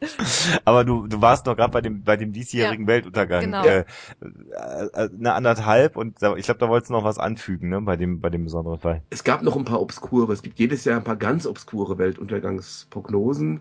[0.64, 3.44] Aber du, du warst noch gerade bei dem, bei dem diesjährigen Weltuntergang.
[3.44, 3.64] genau.
[3.64, 3.84] Äh,
[4.20, 7.96] äh, eine anderthalb und da- ich glaube, da wolltest du noch was anfügen, ne, bei
[7.96, 9.02] dem, bei dem besonderen Fall.
[9.10, 10.32] Es gab noch ein paar obskure.
[10.32, 13.60] Es gibt jedes Jahr ein paar ganz obskure Weltuntergangsprognosen.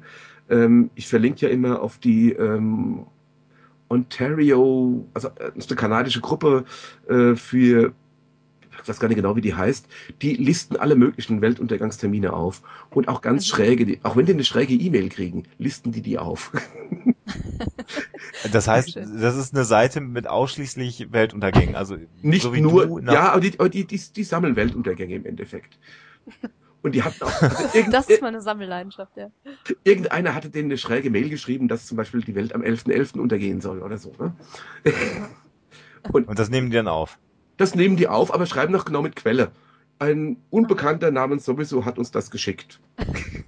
[0.49, 3.05] Ähm, ich verlinke ja immer auf die ähm,
[3.89, 6.65] Ontario, also äh, das ist eine kanadische Gruppe
[7.07, 7.93] äh, für,
[8.81, 9.87] ich weiß gar nicht genau, wie die heißt,
[10.21, 12.61] die listen alle möglichen Weltuntergangstermine auf.
[12.91, 13.55] Und auch ganz Mhm.
[13.55, 16.51] schräge, die, auch wenn die eine schräge E-Mail kriegen, listen die die auf.
[18.51, 21.75] Das heißt, das ist eine Seite mit ausschließlich Weltuntergängen.
[21.75, 25.15] Also Nicht so wie nur, du ja, aber die, aber die, die, die sammeln Weltuntergänge
[25.15, 25.77] im Endeffekt.
[26.81, 29.29] Und die hatten auch, also Das ist meine Sammelleidenschaft, ja.
[29.85, 33.19] irgendeiner hatte denen eine schräge Mail geschrieben, dass zum Beispiel die Welt am 11.11.
[33.19, 34.11] untergehen soll oder so.
[34.19, 34.35] Ne?
[36.11, 37.17] und das nehmen die dann auf.
[37.57, 39.51] Das nehmen die auf, aber schreiben noch genau mit Quelle.
[39.99, 42.79] Ein Unbekannter namens sowieso hat uns das geschickt.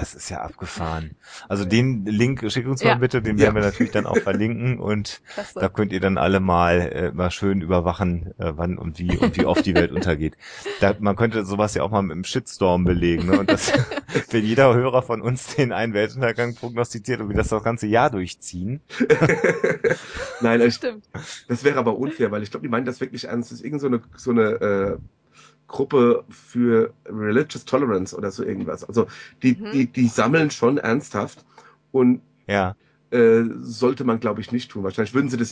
[0.00, 1.10] Das ist ja abgefahren.
[1.48, 2.94] Also den Link schick uns Ja.
[2.94, 3.44] mal bitte, den Ja.
[3.44, 5.60] werden wir natürlich dann auch verlinken und Klasse.
[5.60, 9.36] da könnt ihr dann alle mal äh, mal schön überwachen, äh, wann und wie und
[9.36, 10.36] wie oft die Welt untergeht.
[10.80, 13.38] Da, man könnte sowas ja auch mal mit einem Shitstorm belegen, ne?
[13.38, 13.72] Und das,
[14.30, 18.10] wenn jeder Hörer von uns den einen Weltuntergang prognostiziert und wir das das ganze Jahr
[18.10, 18.80] durchziehen.
[20.40, 21.04] Nein, ich, Stimmt.
[21.48, 23.50] das wäre aber unfair, weil ich glaube, die meinen das wirklich ernst.
[23.50, 24.98] Das ist irgend so eine, so eine äh,
[25.70, 28.84] Gruppe für Religious Tolerance oder so irgendwas.
[28.84, 29.06] Also
[29.42, 29.70] die, Mhm.
[29.72, 31.44] die, die sammeln schon ernsthaft
[31.92, 32.76] und Ja,
[33.10, 34.84] äh, sollte man, glaube ich, nicht tun.
[34.84, 35.50] Wahrscheinlich würden sie das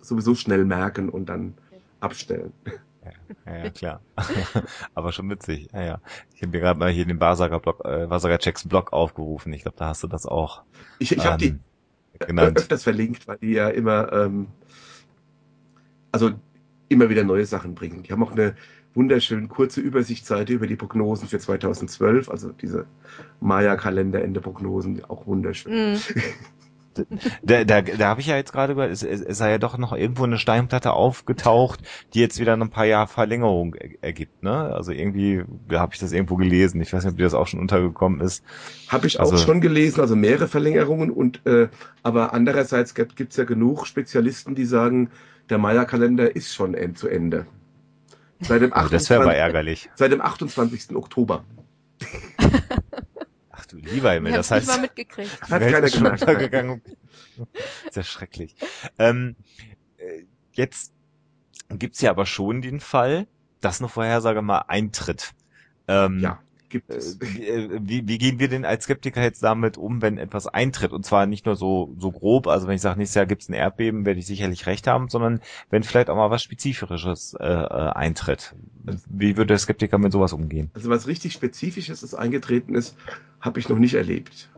[0.00, 1.54] sowieso schnell merken und dann
[2.00, 2.52] abstellen.
[3.46, 4.00] ja, ja klar.
[4.94, 5.68] Aber schon witzig.
[5.72, 6.00] Ja, ja.
[6.34, 9.52] Ich habe mir gerade mal hier den Wahrsager Blog, äh, Wahrsager Checks Blog aufgerufen.
[9.52, 10.62] Ich glaube, da hast du das auch
[10.98, 11.60] Ich, ich habe die ähm,
[12.26, 12.58] genannt.
[12.58, 14.48] öfters verlinkt, weil die ja immer, ähm,
[16.12, 16.30] also
[16.88, 18.02] immer wieder neue Sachen bringen.
[18.02, 18.56] Die haben auch eine
[18.94, 22.86] wunderschön kurze Übersichtsseite über die Prognosen für 2012, also diese
[23.40, 25.92] Maya-Kalender-Ende-Prognosen, auch wunderschön.
[25.92, 25.98] Mhm.
[27.42, 29.78] Da, da, da habe ich ja jetzt gerade gehört, es, es, es sei ja doch
[29.78, 31.80] noch irgendwo eine Steinplatte aufgetaucht,
[32.12, 34.74] die jetzt wieder ein paar Jahre Verlängerung er, ergibt, ne?
[34.74, 36.80] Also irgendwie habe ich das irgendwo gelesen.
[36.80, 38.42] Ich weiß nicht, ob dir das auch schon untergekommen ist.
[38.88, 41.68] Habe ich Also- auch schon gelesen, also mehrere Verlängerungen und äh,
[42.02, 45.10] aber andererseits gibt es ja genug Spezialisten, die sagen,
[45.50, 47.46] der Maya-Kalender ist schon end zu Ende.
[48.40, 49.90] Seit dem, Also das wäre aber 28 ärgerlich.
[49.96, 50.96] seit dem 28.
[50.96, 51.44] Oktober.
[53.50, 55.40] Ach du lieber Himmel, Ich das heißt, mal mitgekriegt.
[55.42, 56.20] Hat keiner gemerkt.
[56.22, 56.82] untergegangen.
[57.86, 58.54] ist ja schrecklich.
[58.98, 59.36] Ähm,
[59.96, 60.92] äh, jetzt
[61.68, 63.26] gibt's ja aber schon den Fall,
[63.60, 65.32] dass eine Vorhersage mal eintritt.
[65.88, 66.40] Ähm, Ja.
[66.68, 67.18] Gibt es.
[67.38, 70.92] Äh, wie, wie gehen wir denn als Skeptiker jetzt damit um, wenn etwas eintritt?
[70.92, 73.48] Und zwar nicht nur so, so grob, also wenn ich sage, nächstes Jahr gibt es
[73.48, 77.44] ein Erdbeben, werde ich sicherlich recht haben, sondern wenn vielleicht auch mal was Spezifisches äh,
[77.44, 78.54] äh, eintritt.
[79.08, 80.70] Wie würde der Skeptiker mit sowas umgehen?
[80.74, 82.96] Also was richtig Spezifisches, das eingetreten ist,
[83.40, 84.50] habe ich noch nicht erlebt.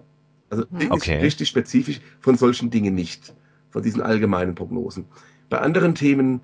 [0.49, 0.91] Also Hm.
[0.91, 1.21] Okay.
[1.21, 3.35] richtig spezifisch von solchen Dingen nicht,
[3.71, 5.05] von diesen allgemeinen Prognosen.
[5.49, 6.41] Bei anderen Themen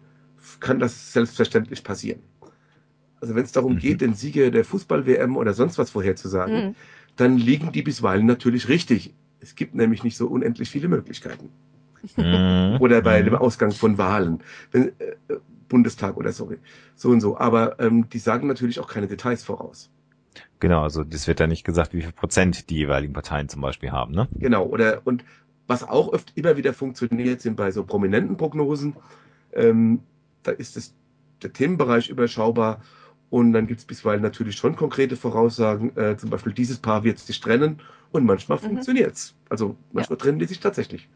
[0.61, 2.21] kann das selbstverständlich passieren.
[3.21, 3.79] Also wenn es darum Mhm.
[3.79, 6.75] geht, den Sieger der Fußball-WM oder sonst was vorherzusagen, Mhm.
[7.17, 9.15] dann liegen die bisweilen natürlich richtig.
[9.41, 11.49] Es gibt nämlich nicht so unendlich viele Möglichkeiten.
[12.17, 12.77] Mhm.
[12.81, 13.27] Oder bei Mhm.
[13.27, 15.17] dem Ausgang von Wahlen, wenn, äh,
[15.69, 16.53] Bundestag oder so,
[16.95, 17.39] so und so.
[17.39, 19.91] Aber ähm, die sagen natürlich auch keine Details voraus.
[20.61, 23.91] Genau, also das wird da nicht gesagt, wie viel Prozent die jeweiligen Parteien zum Beispiel
[23.91, 24.29] haben, ne?
[24.39, 25.25] Genau, oder und
[25.67, 28.95] was auch oft immer wieder funktioniert, sind bei so prominenten Prognosen,
[29.53, 30.01] ähm,
[30.45, 30.95] da ist es
[31.43, 32.81] der Themenbereich überschaubar
[33.37, 37.19] und dann gibt es bisweilen natürlich schon konkrete Voraussagen, äh, zum Beispiel dieses Paar wird
[37.19, 38.63] sich trennen und manchmal Mhm.
[38.63, 39.35] funktioniert's.
[39.51, 41.09] Also manchmal trennen die sich tatsächlich.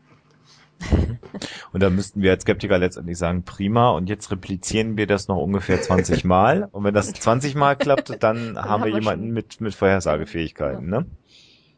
[1.73, 5.37] Und da müssten wir als Skeptiker letztendlich sagen, prima, und jetzt replizieren wir das noch
[5.37, 6.69] ungefähr 20 Mal.
[6.73, 9.75] Und wenn das 20 Mal klappt, dann, haben haben wir wir jemanden schon- mit, mit
[9.75, 11.07] Vorhersagefähigkeiten, ne?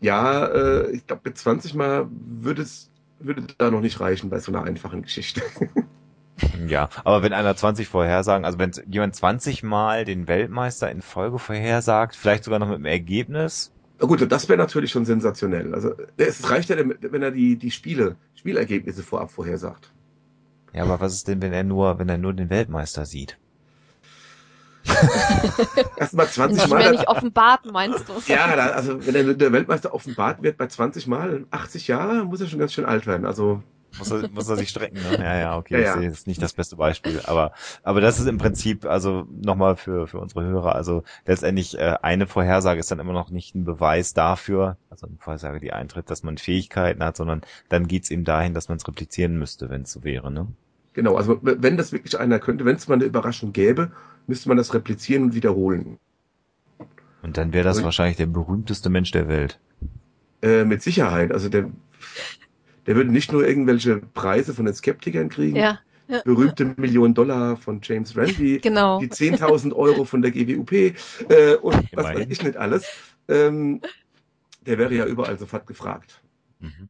[0.00, 4.38] Ja, äh, ich glaube, mit 20 Mal würde es würde da noch nicht reichen bei
[4.40, 5.42] so einer einfachen Geschichte.
[6.66, 11.38] Ja, aber wenn einer 20 vorhersagen, also wenn jemand 20 Mal den Weltmeister in Folge
[11.38, 15.74] vorhersagt, vielleicht sogar noch mit dem Ergebnis, Na gut, das wäre natürlich schon sensationell.
[15.74, 19.92] Also es reicht ja, wenn er die, die Spiele, Spielergebnisse vorab vorhersagt.
[20.72, 23.38] ja, aber was ist denn, wenn er nur, wenn er nur den Weltmeister sieht?
[25.96, 26.78] Erstmal Wenn 20 das Mal.
[26.78, 28.14] mehr nicht offenbart, meinst du?
[28.26, 32.48] Ja, also wenn der, der Weltmeister offenbart wird bei 20 Mal, 80 Jahre, muss er
[32.48, 33.24] schon ganz schön alt werden.
[33.26, 33.62] Also
[33.98, 35.18] Muss er, muss er sich strecken, ne?
[35.22, 35.98] Ja, ja, okay, Ja, ich ja.
[35.98, 37.20] sehe, das ist nicht das beste Beispiel.
[37.24, 37.52] Aber,
[37.82, 42.26] aber das ist im Prinzip, also nochmal für, für unsere Hörer, also letztendlich äh, eine
[42.26, 46.22] Vorhersage ist dann immer noch nicht ein Beweis dafür, also eine Vorhersage, die eintritt, dass
[46.22, 49.92] man Fähigkeiten hat, sondern dann geht's eben dahin, dass man es replizieren müsste, wenn es
[49.92, 50.46] so wäre, ne?
[50.94, 53.92] genau, also wenn das wirklich einer könnte, wenn es mal eine Überraschung gäbe,
[54.26, 55.98] müsste man das replizieren und wiederholen.
[57.22, 59.58] Und dann wäre das Und- wahrscheinlich der berühmteste Mensch der Welt.
[60.42, 61.32] Äh, mit Sicherheit.
[61.32, 61.70] Also der,
[62.86, 65.78] der würde nicht nur irgendwelche Preise von den Skeptikern kriegen, Ja,
[66.24, 68.98] berühmte Millionen Dollar von James Randi, genau.
[69.00, 72.20] die 10.000 Euro von der GWUP äh, und was Immerhin.
[72.20, 72.86] weiß ich nicht alles.
[73.28, 73.80] Ähm,
[74.66, 76.20] der wäre ja überall sofort gefragt.
[76.60, 76.88] Mhm.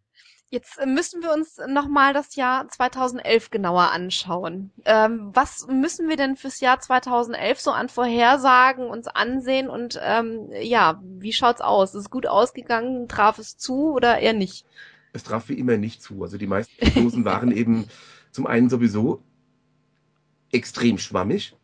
[0.51, 4.71] Jetzt äh, müssen wir uns nochmal das Jahr 2011 genauer anschauen.
[4.85, 10.51] Ähm, was müssen wir denn fürs Jahr 2011 so an Vorhersagen uns ansehen und ähm,
[10.61, 11.95] ja, wie schaut's aus?
[11.95, 13.09] Ist es gut ausgegangen?
[13.09, 14.67] Traf es zu oder eher nicht?
[15.13, 16.23] Es traf wie immer nicht zu.
[16.23, 17.87] Also die meisten Prognosen waren eben
[18.31, 19.23] zum einen sowieso
[20.51, 21.55] extrem schwammig.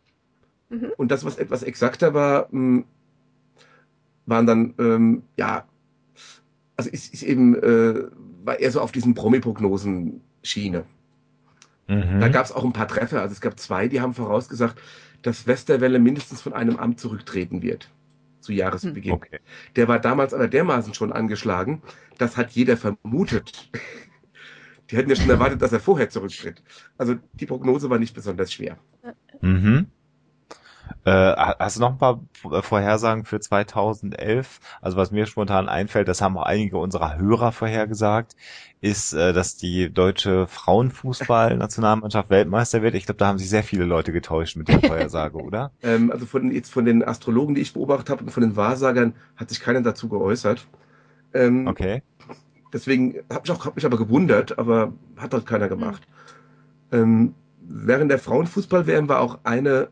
[0.68, 0.92] Mhm.
[0.96, 2.84] Und das, was etwas exakter war, mh,
[4.26, 5.66] waren dann, ähm, ja,
[6.76, 8.04] also ist, ist eben, äh,
[8.44, 10.84] war eher so auf diesen Promi-Prognosen-Schiene.
[11.88, 12.20] Mhm.
[12.20, 13.22] Da gab es auch ein paar Treffer.
[13.22, 14.80] Also es gab zwei, die haben vorausgesagt,
[15.22, 17.90] dass Westerwelle mindestens von einem Amt zurücktreten wird.
[18.48, 19.12] Zu Jahresbeginn.
[19.12, 19.40] okay.
[19.76, 21.82] Der war damals aber dermaßen schon angeschlagen,
[22.16, 23.70] das hat jeder vermutet.
[24.90, 26.62] Die hätten ja schon erwartet, dass er vorher zurücktritt.
[26.96, 28.78] Also die Prognose war nicht besonders schwer.
[29.42, 29.88] Mhm.
[31.05, 32.20] Äh, hast du noch ein paar
[32.51, 34.61] äh, Vorhersagen für 2011?
[34.81, 38.37] Also was mir spontan einfällt, das haben auch einige unserer Hörer vorhergesagt,
[38.81, 42.94] ist, äh, dass die deutsche Frauenfußball-Nationalmannschaft Weltmeister wird.
[42.94, 45.72] Ich glaube, da haben sich sehr viele Leute getäuscht mit der Vorhersage, oder?
[45.83, 49.14] Ähm, also von, jetzt von den Astrologen, die ich beobachtet habe und von den Wahrsagern
[49.37, 50.66] hat sich keiner dazu geäußert.
[51.35, 52.03] Ähm, Okay.
[52.72, 56.07] Deswegen habe ich auch hab mich aber gewundert, aber hat halt keiner gemacht.
[56.92, 59.88] Ähm, während der Frauenfußball-WM war auch eine,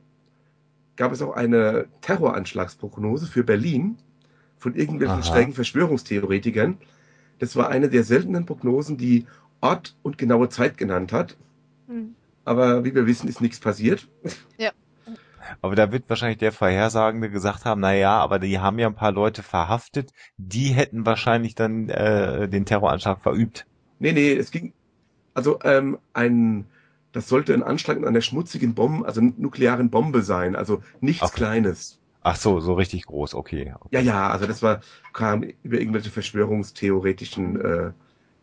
[0.97, 3.99] gab es auch eine Terroranschlagsprognose für Berlin
[4.59, 5.23] von irgendwelchen Aha.
[5.23, 6.79] schrägen Verschwörungstheoretikern.
[7.39, 9.27] Das war eine der seltenen Prognosen, die
[9.61, 11.37] Ort und genaue Zeit genannt hat.
[11.89, 12.15] Hm.
[12.45, 14.09] Aber wie wir wissen, ist nichts passiert.
[15.63, 18.95] Aber da wird wahrscheinlich der Vorhersagende gesagt haben, na ja, aber die haben ja ein
[18.95, 23.67] paar Leute verhaftet, die hätten wahrscheinlich dann äh, den Terroranschlag verübt.
[23.99, 24.73] Nee, nee, es ging,
[25.35, 26.67] also ähm, ein,
[27.17, 31.37] das sollte ein Anschlag mit einer schmutzigen Bombe, also nuklearen Bombe sein, also nichts Okay.
[31.37, 31.99] Kleines.
[32.23, 33.73] Ach so, so richtig groß, okay.
[33.91, 34.83] Ja, ja, also das war,
[35.15, 37.93] kam über irgendwelche verschwörungstheoretischen äh,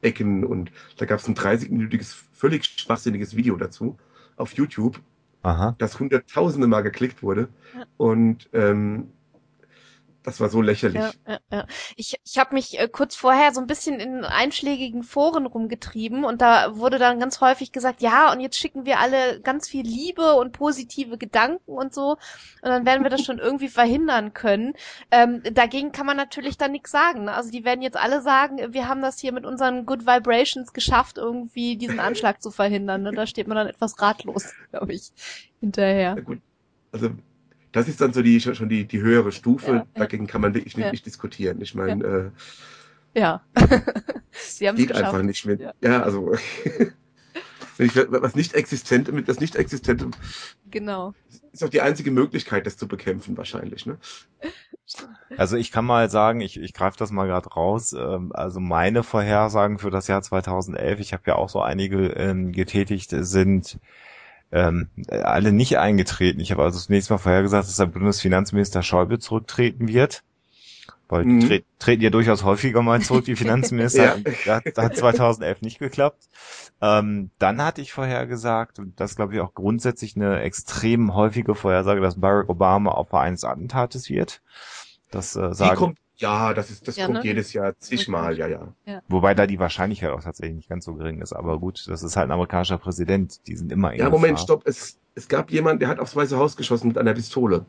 [0.02, 3.96] Ecken und da gab es ein 30-minütiges, völlig schwachsinniges Video dazu
[4.38, 5.00] auf YouTube,
[5.44, 5.76] Aha.
[5.78, 7.50] das hunderttausende Mal geklickt wurde.
[7.98, 9.12] Und ähm,
[10.24, 11.02] das war so lächerlich.
[11.02, 11.66] Ja, ja, ja.
[11.96, 16.42] Ich, ich habe mich äh, kurz vorher so ein bisschen in einschlägigen Foren rumgetrieben und
[16.42, 20.36] da wurde dann ganz häufig gesagt, ja, und jetzt schicken wir alle ganz viel Liebe
[20.36, 24.74] und positive Gedanken und so und dann werden wir das schon irgendwie verhindern können.
[25.12, 27.26] Ähm, dagegen kann man natürlich dann nichts sagen.
[27.26, 27.34] Ne?
[27.34, 31.18] Also die werden jetzt alle sagen, wir haben das hier mit unseren Good Vibrations geschafft,
[31.18, 33.04] irgendwie diesen Anschlag zu verhindern.
[33.04, 33.12] Ne?
[33.12, 35.12] Da steht man dann etwas ratlos, glaube ich,
[35.60, 36.16] hinterher.
[36.16, 36.40] Ja, gut.
[36.92, 37.10] Also
[37.74, 39.72] das ist dann so die schon die, die höhere Stufe.
[39.74, 39.88] Ja.
[39.96, 40.92] Dagegen kann man wirklich nicht, Ja.
[40.92, 41.60] nicht diskutieren.
[41.62, 42.32] Ich meine,
[43.14, 43.44] Ja.
[44.32, 45.06] Sie äh, haben es geht geschafft.
[45.06, 45.60] einfach nicht mehr.
[45.60, 45.74] Ja.
[45.82, 46.32] Ja, also
[47.78, 50.10] wenn ich was nicht existent mit das nicht existente
[50.72, 51.14] Genau.
[51.52, 53.86] ist auch die einzige Möglichkeit, das zu bekämpfen wahrscheinlich.
[53.86, 53.98] Ne?
[55.38, 57.94] Also ich kann mal sagen, ich, ich greife das mal gerade raus.
[57.94, 62.52] Ähm, also meine Vorhersagen für das Jahr 2011, ich habe ja auch so einige ähm,
[62.52, 63.80] getätigt, sind
[64.54, 66.40] ähm, alle nicht eingetreten.
[66.40, 70.24] Ich habe also zunächst mal vorhergesagt, dass der Bundesfinanzminister Schäuble zurücktreten wird.
[71.10, 71.40] Weil Mhm.
[71.42, 74.18] tre treten ja durchaus häufiger mal zurück, die Finanzminister.
[74.46, 74.62] Ja.
[74.62, 76.30] Das hat 2011 nicht geklappt.
[76.82, 82.02] Ähm, dann hatte ich vorhergesagt, und das glaube ich auch grundsätzlich eine extrem häufige Vorhersage,
[82.02, 84.42] dass Barack Obama Opfer eines Attentates wird.
[85.12, 87.24] Das äh, sagen, kommt, ja, das ist das Ja, kommt ne?
[87.24, 89.02] jedes Jahr zigmal, ja, ja.
[89.08, 91.34] wobei da die Wahrscheinlichkeit auch tatsächlich nicht ganz so gering ist.
[91.34, 93.46] Aber gut, das ist halt ein amerikanischer Präsident.
[93.48, 94.44] Die sind immer in Ja, Moment, Gefahr.
[94.44, 94.62] stopp.
[94.66, 97.66] Es, es gab jemanden, der hat aufs Weiße Haus geschossen mit einer Pistole.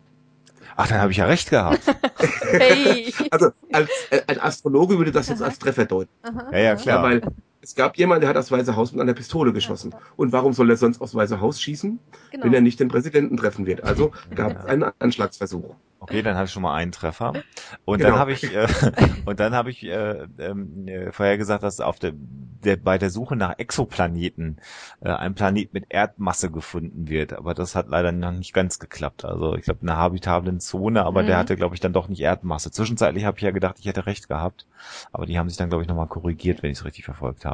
[0.77, 1.81] Ach, dann habe ich ja recht gehabt.
[2.51, 3.13] Hey.
[3.31, 6.11] Also als äh, ein Astrologe würde das jetzt als Treffer deuten.
[6.23, 6.49] Aha.
[6.53, 6.97] Ja, ja, klar.
[6.97, 7.21] Ja, weil
[7.65, 9.95] es gab jemanden, der hat aufs Weiße Haus mit einer Pistole geschossen.
[10.17, 11.99] Und warum soll er sonst aufs Weiße Haus schießen,
[12.31, 12.45] Genau.
[12.45, 13.83] wenn er nicht den Präsidenten treffen wird?
[13.85, 15.75] Also gab es einen Anschlagsversuch.
[16.01, 17.39] Okay, dann habe ich schon mal einen Treffer.
[17.87, 18.11] Und Genau.
[18.11, 18.67] dann habe ich äh,
[19.25, 23.09] und dann habe ich äh, ähm, äh, vorher gesagt, dass auf der, der bei der
[23.09, 24.61] Suche nach Exoplaneten
[25.01, 27.33] äh, ein Planet mit Erdmasse gefunden wird.
[27.33, 29.25] Aber das hat leider noch nicht ganz geklappt.
[29.25, 31.39] Also ich glaube in einer habitablen Zone, aber der Mhm.
[31.39, 32.71] hatte glaube ich dann doch nicht Erdmasse.
[32.71, 34.67] Zwischenzeitlich habe ich ja gedacht, ich hätte recht gehabt,
[35.13, 37.54] aber die haben sich dann glaube ich nochmal korrigiert, wenn ich es richtig verfolgt habe.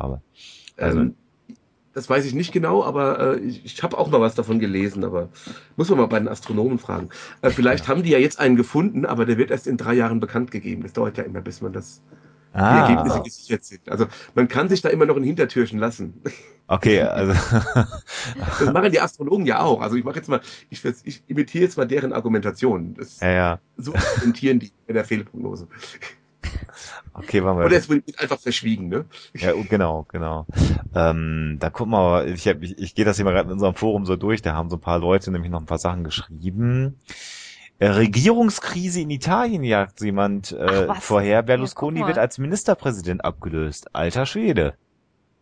[0.77, 1.15] Also- Ähm,
[1.93, 5.03] das weiß ich nicht genau, aber äh, ich, ich habe auch mal was davon gelesen,
[5.05, 5.29] aber
[5.77, 7.09] muss man mal bei den Astronomen fragen.
[7.43, 10.21] Äh, vielleicht haben die ja jetzt einen gefunden, aber der wird erst in drei Jahren
[10.21, 10.83] bekannt gegeben.
[10.85, 12.01] Das dauert ja immer, bis man das
[12.53, 13.89] die Ergebnisse Ah, gesichert sind.
[13.89, 16.15] Also man kann sich da immer noch ein Hintertürchen lassen.
[16.69, 17.33] okay, also
[18.59, 19.81] Das machen die Astrologen ja auch.
[19.81, 22.95] Also ich mache jetzt mal, ich, ich imitiere jetzt mal deren Argumentation.
[22.95, 23.61] Das, ja, ja.
[23.77, 25.67] So argumentieren die in der Fehlprognose.
[27.13, 27.67] Okay, waren wir.
[27.67, 29.05] Oder es wird einfach verschwiegen, ne?
[29.35, 30.47] Ja, genau, genau.
[30.95, 33.53] Ähm, da gucken wir mal, ich, hab, ich, ich gehe das hier mal gerade in
[33.55, 36.05] unserem Forum so durch, da haben so ein paar Leute nämlich noch ein paar Sachen
[36.05, 37.01] geschrieben.
[37.79, 41.43] Äh, Regierungskrise in Italien jagt jemand äh, Ach, vorher.
[41.43, 43.95] Berlusconi Ja, wird als Ministerpräsident abgelöst.
[43.95, 44.75] Alter Schwede.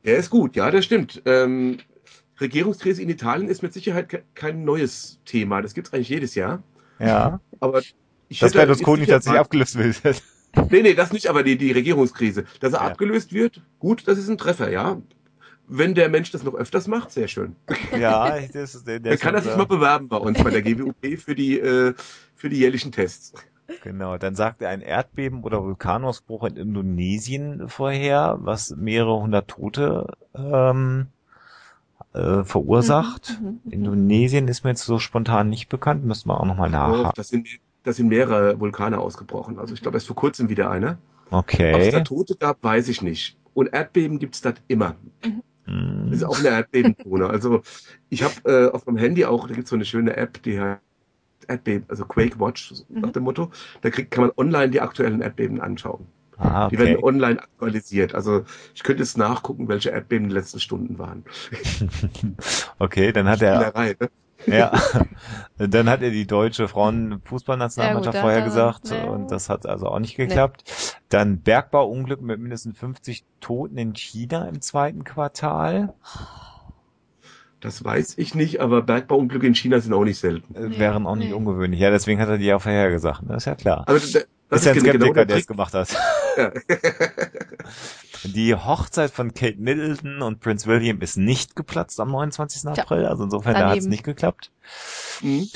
[0.04, 1.20] Der ist gut, ja, das stimmt.
[1.26, 1.78] Ähm,
[2.40, 5.60] Regierungskrise in Italien ist mit Sicherheit ke kein neues Thema.
[5.60, 6.62] Das gibt's eigentlich jedes Jahr.
[7.00, 7.40] Ja.
[7.60, 7.80] Aber
[8.28, 10.22] ich Dass hätte- Berlusconi tatsächlich abgelöst wird.
[10.70, 12.44] Nee, nee, das nicht, aber die, die Regierungskrise.
[12.60, 12.86] Dass er Ja.
[12.88, 14.96] abgelöst wird, gut, das ist ein Treffer, ja.
[15.70, 17.54] Wenn der Mensch das noch öfters macht, sehr schön.
[17.98, 20.50] ja, das ist der, der Dann kann er sich unser- mal bewerben bei uns, bei
[20.50, 21.94] der GWUP für die, äh,
[22.34, 23.32] für die jährlichen Tests.
[23.82, 30.06] Genau, dann sagt er ein Erdbeben oder Vulkanausbruch in Indonesien vorher, was mehrere hundert Tote
[30.34, 31.08] ähm,
[32.14, 33.38] äh, verursacht.
[33.40, 33.70] Mhm, mhm.
[33.70, 37.12] Indonesien ist mir jetzt so spontan nicht bekannt, müssen wir auch nochmal Oh, nachhaken.
[37.16, 37.46] das, sind,
[37.88, 39.58] das sind mehrere Vulkane ausgebrochen.
[39.58, 40.98] Also ich glaube, erst vor kurzem wieder einer.
[41.30, 42.04] Ob es da Okay.
[42.04, 43.36] Tote gab, weiß ich nicht.
[43.54, 44.96] Und Erdbeben gibt's das immer.
[45.66, 46.06] Hm.
[46.10, 47.28] Das ist auch eine Erdbebenzone.
[47.28, 47.62] Also
[48.08, 50.80] ich habe äh, auf meinem Handy auch, da gibt's so eine schöne App, die heißt
[51.48, 53.12] Erdbeben, also Quake Watch nach Mhm.
[53.12, 53.50] dem Motto.
[53.82, 56.06] Da kriegt, kann man online die aktuellen Erdbeben anschauen.
[56.36, 57.04] Ah, Die werden okay.
[57.04, 58.14] online aktualisiert.
[58.14, 61.24] Also ich könnte jetzt nachgucken, welche Erdbeben die letzten Stunden waren.
[62.78, 64.08] okay, dann hat er, ne?
[64.46, 64.72] Ja,
[65.58, 69.08] dann hat er die deutsche Frauenfußballnationalmannschaft Ja, vorher gesagt nee.
[69.08, 70.96] und das hat also auch nicht geklappt.
[71.08, 75.94] Dann Bergbauunglück mit mindestens 50 Toten in China im zweiten Quartal.
[77.60, 80.54] Das weiß ich nicht, aber Bergbauunglücke in China sind auch nicht selten.
[80.54, 81.34] Äh, Nee, wären auch nicht nee.
[81.34, 81.80] ungewöhnlich.
[81.80, 83.22] Ja, deswegen hat er die ja vorhergesagt.
[83.26, 83.84] Das ist ja klar.
[83.86, 85.88] Aber das, das ist ja ein ist genau Skeptiker, der der es gemacht hat.
[86.36, 86.52] Ja.
[88.24, 92.62] Die Hochzeit von Kate Middleton und Prince William ist nicht geplatzt am 29.
[92.62, 94.50] Tja, April, also insofern da hat es nicht geklappt.
[95.22, 95.48] Mhm.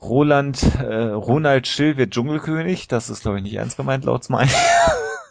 [0.00, 4.50] Roland, äh, Ronald Schill wird Dschungelkönig, das ist glaube ich nicht ernst gemeint laut Smiley.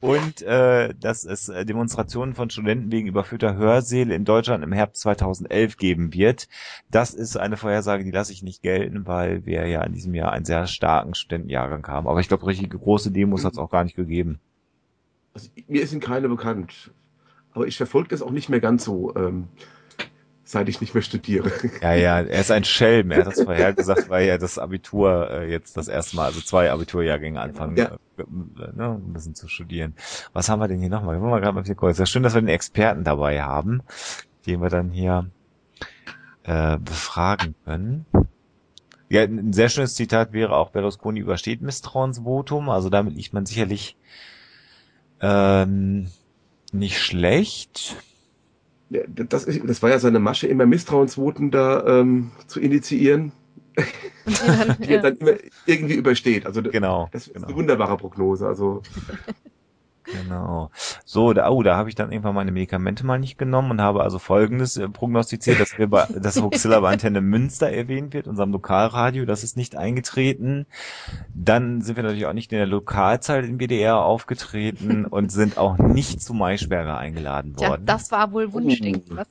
[0.00, 5.02] und äh, dass es äh, Demonstrationen von Studenten wegen überfüllter Hörsäle in Deutschland im Herbst
[5.02, 6.48] 2011 geben wird.
[6.90, 10.32] Das ist eine Vorhersage, die lasse ich nicht gelten, weil wir ja in diesem Jahr
[10.32, 12.08] einen sehr starken Studentenjahrgang haben.
[12.08, 14.40] Aber ich glaube, richtig große Demos hat es auch gar nicht gegeben.
[15.34, 16.92] Also, mir sind keine bekannt.
[17.52, 19.14] Aber ich verfolge das auch nicht mehr ganz so.
[19.16, 19.48] Ähm,
[20.48, 21.52] seit ich nicht mehr studiere.
[21.82, 23.10] Ja, ja, er ist ein Schelm.
[23.10, 26.70] Er hat das vorhergesagt, weil er das Abitur äh, jetzt das erste Mal, also zwei
[26.72, 27.96] Abiturjahrgänge anfangen, Ja.
[28.16, 28.22] äh,
[28.74, 29.94] ne, ein bisschen zu studieren.
[30.32, 31.16] Was haben wir denn hier nochmal?
[31.16, 31.98] Wir wollen mal gerade mal hier kurz.
[31.98, 33.82] Ja, schön, dass wir den Experten dabei haben,
[34.46, 35.30] den wir dann hier
[36.44, 38.06] äh, befragen können.
[39.10, 42.70] Ja, ein sehr schönes Zitat wäre auch, Berlusconi übersteht Misstrauensvotum.
[42.70, 43.96] Also damit liegt man sicherlich
[45.20, 46.08] ähm,
[46.72, 47.96] nicht schlecht.
[48.90, 53.32] Ja, Das, ist- das war ja seine Masche, immer Misstrauensvoten da ähm, zu initiieren,
[54.26, 55.32] die dann, die er dann immer
[55.66, 56.46] irgendwie übersteht.
[56.46, 57.08] Also Genau.
[57.12, 57.46] das ist genau.
[57.48, 58.46] eine wunderbare Prognose.
[58.46, 58.82] Also
[60.12, 60.70] Genau.
[61.04, 64.02] So, da, oh, da habe ich dann irgendwann meine Medikamente mal nicht genommen und habe
[64.02, 68.52] also Folgendes äh, prognostiziert, dass wir bei, dass Huxilla bei Antenne Münster erwähnt wird, unserem
[68.52, 69.24] Lokalradio.
[69.24, 70.66] Das ist nicht eingetreten.
[71.34, 75.78] Dann sind wir natürlich auch nicht in der Lokalzeit in BDR aufgetreten und sind auch
[75.78, 77.84] nicht zu Maischberger eingeladen worden.
[77.84, 79.16] das war wohl Wunschdenken.
[79.16, 79.28] Was?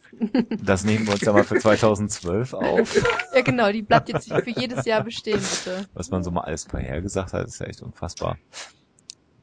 [0.64, 2.96] das nehmen wir uns ja mal für 2012 auf.
[3.34, 5.88] Ja, genau, die bleibt jetzt für jedes Jahr bestehen, bitte.
[5.94, 8.38] Was man so mal alles vorhergesagt hat, ist ja echt unfassbar.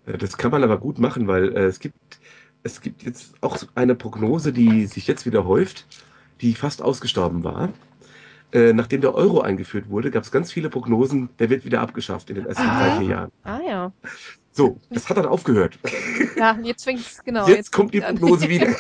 [0.06, 1.96] Äh, das kann man aber gut machen, weil äh, es gibt
[2.62, 5.86] es gibt jetzt auch eine Prognose, die sich jetzt wieder häuft,
[6.40, 7.68] die fast ausgestorben war.
[8.52, 12.30] Äh, nachdem der Euro eingeführt wurde, gab es ganz viele Prognosen, der wird wieder abgeschafft
[12.30, 12.78] in den ersten Ah.
[12.88, 13.32] drei, vier Jahren.
[13.42, 13.92] Ah ja.
[14.52, 15.78] So, das hat dann aufgehört.
[16.36, 17.46] Ja, jetzt fängt's, genau.
[17.48, 18.28] jetzt, kommt die fängt's an.
[18.28, 18.68] Prognose wieder.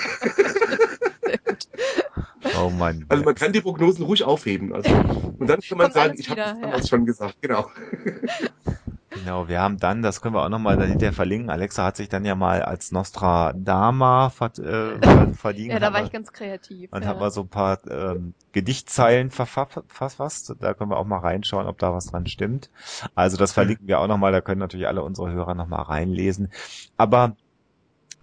[2.60, 3.04] Oh Mann.
[3.08, 4.72] Also man kann die Prognosen ruhig aufheben.
[4.74, 6.60] Also, und dann kann man Kommt sagen, ich habe das ja.
[6.60, 7.36] damals schon gesagt.
[7.40, 7.70] Genau.
[9.14, 12.24] Genau, wir haben dann, das können wir auch nochmal dahinter verlinken, Alexa hat sich dann
[12.24, 15.72] ja mal als Nostradama äh, verdient.
[15.72, 16.92] Ja, da war ich ganz kreativ.
[16.92, 17.08] Und ja.
[17.08, 20.54] haben wir so ein paar ähm, Gedichtzeilen verfa- verfasst.
[20.60, 22.70] Da können wir auch mal reinschauen, ob da was dran stimmt.
[23.14, 26.50] Also das verlinken wir auch nochmal, da können natürlich alle unsere Hörer nochmal reinlesen.
[26.96, 27.36] Aber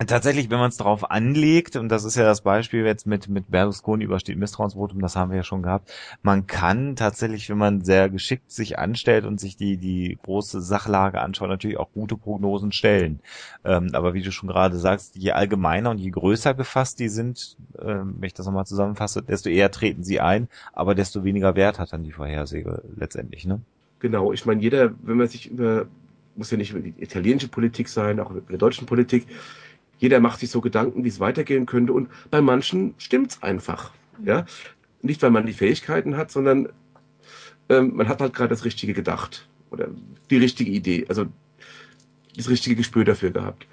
[0.08, 3.52] tatsächlich, wenn man es darauf anlegt, und das ist ja das Beispiel jetzt mit, mit
[3.52, 5.92] Berlusconi übersteht Misstrauensvotum, das haben wir ja schon gehabt,
[6.22, 11.20] man kann tatsächlich, wenn man sehr geschickt sich anstellt und sich die, die große Sachlage
[11.20, 13.20] anschaut, natürlich auch gute Prognosen stellen.
[13.66, 17.58] Ähm, aber wie du schon gerade sagst, je allgemeiner und je größer gefasst die sind,
[17.80, 21.80] ähm, wenn ich das nochmal zusammenfasse, desto eher treten sie ein, aber desto weniger Wert
[21.80, 23.62] hat dann die Vorhersage letztendlich, ne?
[24.00, 24.34] Genau.
[24.34, 25.86] Ich meine, jeder, wenn man sich über,
[26.36, 29.28] muss ja nicht über die italienische Politik sein, auch über die deutsche Politik,
[30.02, 31.94] jeder macht sich so Gedanken, wie es weitergehen könnte.
[31.94, 33.92] Und bei manchen stimmt's einfach.
[34.26, 34.46] Ja,
[35.02, 36.70] nicht weil man die Fähigkeiten hat, sondern
[37.70, 39.90] ähm, man hat halt gerade das Richtige gedacht oder
[40.30, 41.28] die richtige Idee, also
[42.36, 43.68] das richtige Gespür dafür gehabt.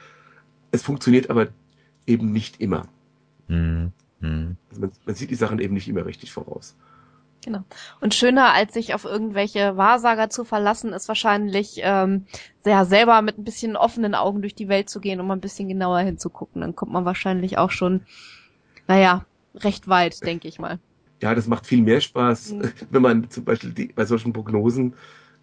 [0.71, 1.49] Es funktioniert aber
[2.07, 2.89] eben nicht immer.
[3.49, 3.93] Mhm.
[4.21, 4.57] Mhm.
[4.69, 6.77] Also man, man sieht die Sachen eben nicht immer richtig voraus.
[7.45, 7.63] Genau.
[8.01, 12.27] Und schöner als sich auf irgendwelche Wahrsager zu verlassen, ist wahrscheinlich ähm,
[12.67, 15.69] ja, selber mit ein bisschen offenen Augen durch die Welt zu gehen, um ein bisschen
[15.69, 16.61] genauer hinzugucken.
[16.61, 18.03] Dann kommt man wahrscheinlich auch schon,
[18.87, 19.25] naja,
[19.55, 20.79] recht weit, denke ich mal.
[21.23, 22.73] Ja, das macht viel mehr Spaß, Mhm.
[22.91, 24.95] wenn man zum Beispiel die, bei solchen Prognosen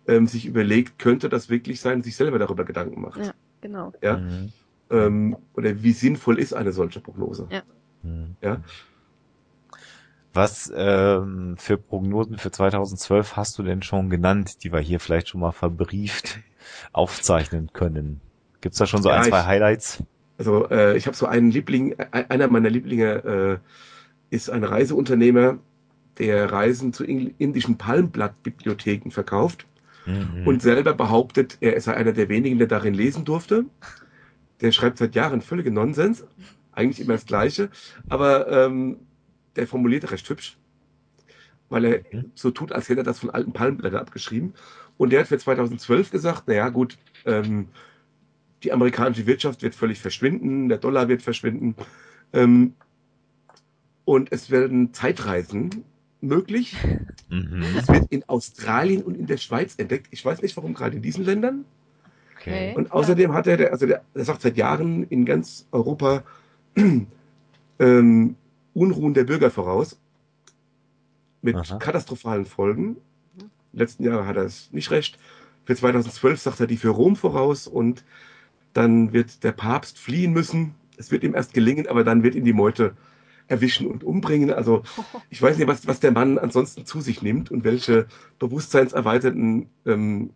[0.08, 3.26] ähm, sich überlegt, könnte das wirklich sein, sich selber darüber Gedanken macht.
[3.26, 3.34] Ja.
[3.62, 3.93] Genau.
[4.02, 4.18] Ja.
[4.18, 4.54] Mhm.
[4.91, 7.48] Ähm, oder wie sinnvoll ist eine solche Prognose?
[7.50, 7.64] Ja.
[8.04, 8.36] Mhm.
[8.41, 8.62] Ja.
[10.36, 15.30] Was ähm, für Prognosen für 2012 hast du denn schon genannt, die wir hier vielleicht
[15.30, 16.40] schon mal verbrieft
[16.94, 18.20] aufzeichnen können?
[18.62, 20.04] Gibt's da schon so Ja, ein, zwei ich- Highlights?
[20.38, 25.58] Also äh, ich habe so einen Liebling, äh, einer meiner Lieblinge äh, ist ein Reiseunternehmer,
[26.18, 29.66] der Reisen zu in- indischen Palmblattbibliotheken verkauft
[30.06, 30.46] Mhm.
[30.46, 33.66] und selber behauptet, er sei einer der wenigen, der darin lesen durfte.
[34.62, 36.26] Der schreibt seit Jahren völlige Nonsens,
[36.74, 37.70] eigentlich immer das Gleiche,
[38.10, 38.98] aber ähm,
[39.56, 40.58] der formuliert recht hübsch,
[41.70, 42.32] weil er Mhm.
[42.36, 44.53] so tut, als hätte er das von alten Palmblättern abgeschrieben.
[44.97, 47.68] Und der hat für 2012 gesagt, naja gut, ähm,
[48.64, 51.76] die amerikanische Wirtschaft wird völlig verschwinden, der Dollar wird verschwinden
[52.34, 52.74] ähm,
[54.06, 55.84] und es werden Zeitreisen
[56.22, 56.76] möglich.
[57.30, 57.64] Mhm.
[57.78, 60.08] Es wird in Australien und in der Schweiz entdeckt.
[60.12, 61.66] Ich weiß nicht, warum gerade in diesen Ländern.
[62.38, 62.74] Okay.
[62.76, 66.24] Und außerdem hat er, also der, der sagt seit Jahren in ganz Europa
[67.80, 68.36] ähm,
[68.76, 69.98] Unruhen der Bürger voraus
[71.42, 71.78] mit Aha.
[71.78, 72.98] katastrophalen Folgen.
[73.72, 75.18] Letzten Jahre hat er es nicht recht.
[75.64, 78.04] Für 2012 sagt er die für Rom voraus und
[78.74, 80.76] dann wird der Papst fliehen müssen.
[80.98, 82.96] Es wird ihm erst gelingen, aber dann wird ihn die Meute
[83.48, 84.52] erwischen und umbringen.
[84.52, 84.84] Also
[85.30, 88.08] ich weiß nicht, was, was der Mann ansonsten zu sich nimmt und welche
[88.40, 90.32] bewusstseinserweiterten ähm,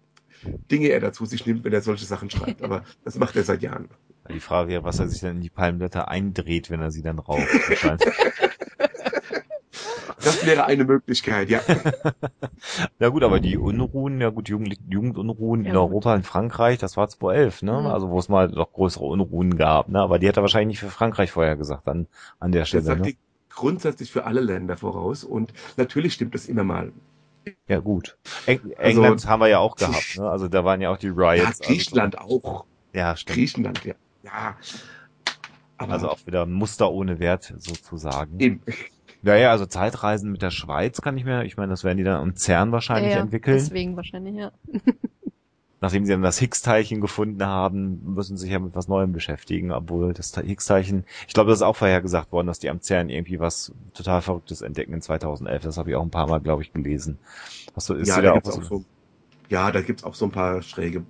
[0.71, 2.61] Dinge er da zu sich nimmt, wenn er solche Sachen schreibt.
[2.63, 3.89] Aber das macht er seit Jahren.
[4.31, 7.19] Die Frage wäre, was er sich dann in die Palmblätter eindreht, wenn er sie dann
[7.19, 7.47] raucht.
[10.21, 11.61] Das wäre eine Möglichkeit, ja.
[12.99, 15.81] ja gut, aber die Unruhen, ja gut, Jugend, Jugendunruhen Ja, in gut.
[15.81, 17.71] Europa, in Frankreich, das war 2011, ne?
[17.79, 17.87] Mhm.
[17.87, 20.01] Also wo es mal noch größere Unruhen gab, ne?
[20.01, 22.07] Aber die hat er wahrscheinlich nicht für Frankreich vorher gesagt, dann
[22.39, 23.07] an der Stelle, sagt, ne?
[23.07, 23.17] die,
[23.49, 26.91] grundsätzlich für alle Länder voraus und natürlich stimmt das immer mal.
[27.67, 28.17] Ja, gut.
[28.45, 30.29] Eng Also- England haben wir ja auch gehabt, ne?
[30.29, 31.59] Also da waren ja auch die Ja, Riots.
[31.59, 32.43] Griechenland auch.
[32.43, 33.35] Also, ja, stimmt.
[33.37, 33.93] Griechenland, ja.
[34.23, 34.55] Ja.
[35.77, 38.39] Aber Also auch wieder ein Muster ohne Wert sozusagen.
[38.39, 38.61] eben.
[39.21, 42.21] Naja, also Zeitreisen mit der Schweiz kann ich mir, ich meine, das werden die dann
[42.21, 43.57] am CERN wahrscheinlich ja, ja, entwickeln.
[43.57, 44.51] Deswegen wahrscheinlich, ja.
[45.81, 49.71] Nachdem sie dann das Higgs-Teilchen gefunden haben, müssen sie sich ja mit was Neuem beschäftigen,
[49.71, 53.39] obwohl das Higgs-Teilchen, ich glaube, das ist auch vorhergesagt worden, dass die am CERN irgendwie
[53.39, 55.63] was total Verrücktes entdecken in 2011.
[55.63, 57.17] Das habe ich auch ein paar Mal, glaube ich, gelesen.
[57.75, 58.85] Hast du, ist Ja, da da gibt's auch so, so,
[59.47, 61.03] ja, da gibt's auch so ein paar schräge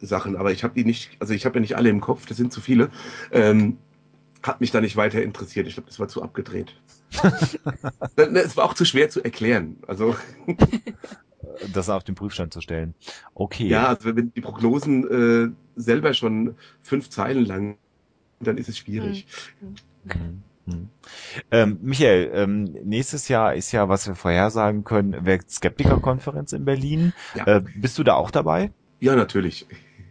[0.00, 2.36] Sachen, aber ich habe die nicht, also ich habe ja nicht alle im Kopf, das
[2.36, 2.90] sind zu viele.
[3.32, 3.78] Ähm,
[4.42, 5.66] hat mich da nicht weiter interessiert.
[5.66, 6.74] Ich glaube, das war zu abgedreht.
[8.16, 9.76] Ne, es war auch zu schwer zu erklären.
[9.86, 10.14] Also
[11.72, 12.94] das auf den Prüfstand zu stellen?
[13.34, 13.68] Okay.
[13.68, 17.78] ja, also wenn die Prognosen äh, selber schon fünf Zeilen lang,
[18.40, 19.26] dann ist es schwierig.
[20.04, 20.42] Mhm.
[20.66, 20.90] Mhm.
[21.50, 27.14] Ähm, Michael, ähm, nächstes Jahr ist ja, was wir vorhersagen können, Weltskeptiker-Konferenz in Berlin.
[27.34, 27.46] Ja.
[27.46, 28.70] Äh, bist du da auch dabei?
[29.00, 29.66] Ja, natürlich.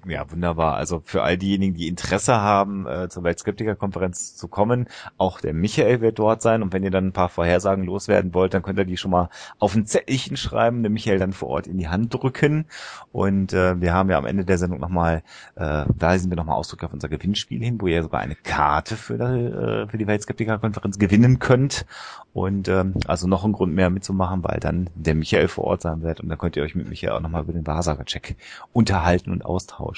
[0.08, 0.76] Ja, wunderbar.
[0.76, 4.88] Also für all diejenigen, die Interesse haben, äh, zur Weltskeptiker-Konferenz zu kommen,
[5.18, 6.64] auch der Michael wird dort sein.
[6.64, 9.30] Und wenn ihr dann ein paar Vorhersagen loswerden wollt, dann könnt ihr die schon mal
[9.60, 12.68] auf ein Zettelchen schreiben, dem Michael dann vor Ort in die Hand drücken.
[13.12, 15.24] Und äh, wir haben ja am Ende der Sendung nochmal,
[15.56, 18.96] äh, da sind wir nochmal Ausdruck auf unser Gewinnspiel hin, wo ihr sogar eine Karte
[18.96, 21.86] für, äh, für die Weltskeptiker-Konferenz gewinnen könnt.
[22.34, 26.04] Und ähm, also noch ein Grund mehr mitzumachen, weil dann der Michael vor Ort sein
[26.04, 26.22] wird.
[26.22, 28.38] Und dann könnt ihr euch mit Michael auch nochmal über den Wahrsager-Check
[28.74, 29.97] unterhalten und austauschen.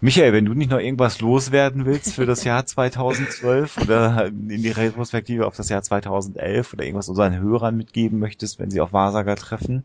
[0.00, 4.70] Michael, wenn du nicht noch irgendwas loswerden willst für das Jahr 2012 oder in die
[4.70, 9.34] Retrospektive auf das Jahr 2011 oder irgendwas unseren Hörern mitgeben möchtest, wenn sie auf Wahrsager
[9.34, 9.84] treffen,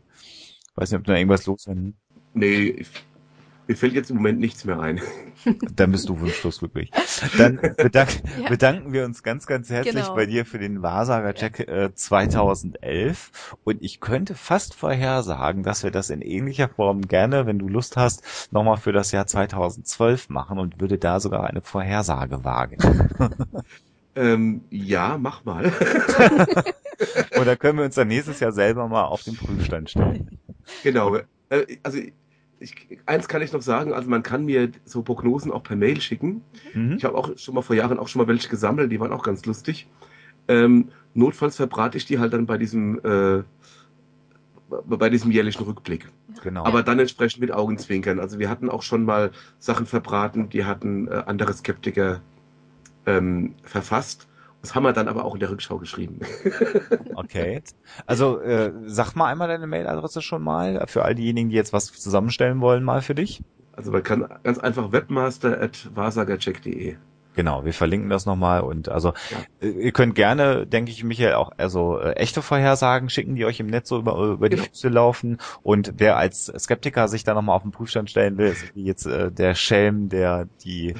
[0.76, 1.96] weiß nicht, ob du noch irgendwas loswerden.
[2.32, 2.88] Nee, ich,
[3.66, 5.00] mir fällt jetzt im Moment nichts mehr ein.
[5.76, 6.90] Dann bist du wunschlos glücklich.
[7.36, 8.10] Dann bedank,
[8.42, 8.48] Ja.
[8.48, 10.14] bedanken wir uns ganz, ganz herzlich Genau.
[10.14, 13.56] bei dir für den Wahrsager-Check äh, 2011.
[13.64, 17.96] Und ich könnte fast vorhersagen, dass wir das in ähnlicher Form gerne, wenn du Lust
[17.96, 22.78] hast, nochmal für das Jahr 2012 machen und würde da sogar eine Vorhersage wagen.
[24.16, 25.72] Ähm, ja, mach mal.
[27.34, 30.38] Da können wir uns dann nächstes Jahr selber mal auf den Prüfstand stellen.
[30.84, 31.16] genau.
[31.48, 31.98] Äh, also
[32.64, 36.00] ich, eins kann ich noch sagen, also man kann mir so Prognosen auch per Mail
[36.00, 36.42] schicken.
[36.72, 36.94] Mhm.
[36.96, 39.22] Ich habe auch schon mal vor Jahren auch schon mal welche gesammelt, die waren auch
[39.22, 39.86] ganz lustig.
[40.48, 43.42] Ähm, notfalls verbrate ich die halt dann bei diesem äh,
[44.86, 46.08] bei diesem jährlichen Rückblick.
[46.42, 46.64] Genau.
[46.64, 48.18] Aber dann entsprechend mit Augenzwinkern.
[48.18, 52.22] Also wir hatten auch schon mal Sachen verbraten, die hatten äh, andere Skeptiker
[53.06, 54.26] ähm, verfasst.
[54.64, 56.20] Das haben wir dann aber auch in der Rückschau geschrieben.
[57.16, 57.62] Okay.
[58.06, 61.92] Also äh, sag mal einmal deine Mailadresse schon mal für all diejenigen, die jetzt was
[61.92, 63.42] zusammenstellen wollen, mal für dich.
[63.72, 66.96] Also man kann ganz einfach webmaster at wahrsagercheck.de.
[67.36, 69.12] Genau, wir verlinken das nochmal und also
[69.60, 73.58] äh, ihr könnt gerne, denke ich, Michael, auch also äh, echte Vorhersagen schicken, die euch
[73.58, 74.68] im Netz so über, über die Genau.
[74.68, 78.72] Füße laufen und wer als Skeptiker sich da nochmal auf den Prüfstand stellen will, ist
[78.76, 80.94] wie jetzt äh, der Schelm, der die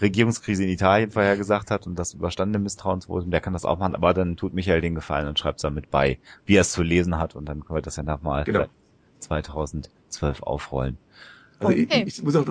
[0.00, 4.12] Regierungskrise in Italien vorhergesagt hat und das überstandene Misstrauensvotum, der kann das auch machen, aber
[4.12, 7.16] dann tut Michael den Gefallen und schreibt da mit bei, wie er es zu lesen
[7.16, 8.66] hat und dann können wir das ja nochmal Genau.
[9.20, 10.98] 2012 aufrollen.
[11.58, 12.04] Also Okay.
[12.06, 12.44] ich, ich muss auch,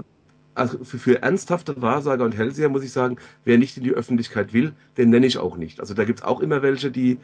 [0.57, 4.53] also für, für ernsthafte Wahrsager und Hellseher muss ich sagen, wer nicht in die Öffentlichkeit
[4.53, 5.79] will, den nenne ich auch nicht.
[5.79, 7.19] Also da gibt's auch immer welche, die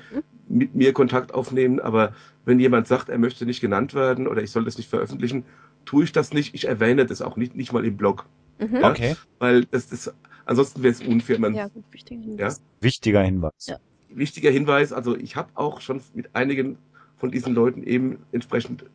[0.48, 2.14] mit mir Kontakt aufnehmen, aber
[2.46, 5.46] wenn jemand sagt, er möchte nicht genannt werden oder ich soll das nicht veröffentlichen,
[5.86, 6.54] tue ich das nicht.
[6.54, 8.26] Ich erwähne das auch nicht, nicht mal im Blog,
[8.60, 8.76] Mhm.
[8.78, 8.90] Ja.
[8.92, 10.14] Okay, weil das ist,
[10.46, 11.40] ansonsten wäre es unfair.
[11.40, 12.20] Man, Ja, gut, wichtig.
[12.38, 12.54] Ja.
[12.82, 13.52] wichtiger Hinweis.
[13.66, 13.78] Ja.
[14.10, 16.78] Wichtiger Hinweis, also ich habe auch schon mit einigen
[17.18, 18.86] von diesen Leuten eben entsprechend äh,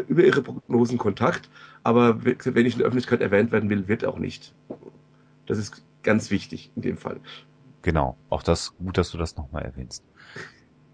[0.00, 1.48] über ihre Prognosen Kontakt,
[1.82, 4.52] aber wenn ich in der Öffentlichkeit erwähnt werden will, wird auch nicht.
[5.46, 7.20] Das ist ganz wichtig in dem Fall.
[7.82, 10.02] Genau, auch das gut, dass du das nochmal erwähnst.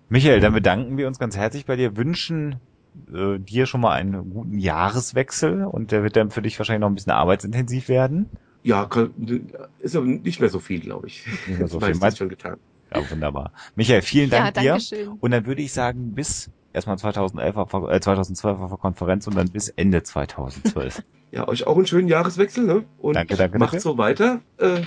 [0.09, 2.57] Michael, dann bedanken wir uns ganz herzlich bei dir, wünschen
[3.12, 6.90] äh, dir schon mal einen guten Jahreswechsel und der wird dann für dich wahrscheinlich noch
[6.90, 8.28] ein bisschen arbeitsintensiv werden.
[8.62, 8.88] Ja,
[9.80, 11.26] ist aber nicht mehr so viel, glaube ich.
[11.46, 11.96] Nicht mehr so Das viel.
[11.98, 12.57] meiste ist schon getan.
[12.92, 13.53] Ja, wunderbar.
[13.74, 14.72] Michael, vielen Ja, Dank dir.
[14.72, 15.09] danke schön.
[15.18, 19.36] Und dann würde ich sagen, bis erstmal 2011 auf, äh, 2012 auf der Konferenz und
[19.36, 21.02] dann bis Ende 2012.
[21.34, 22.84] Ja, euch auch einen schönen Jahreswechsel, ne?
[22.98, 23.82] Und Danke, danke, macht danke.
[23.82, 24.40] so weiter.
[24.58, 24.82] Äh,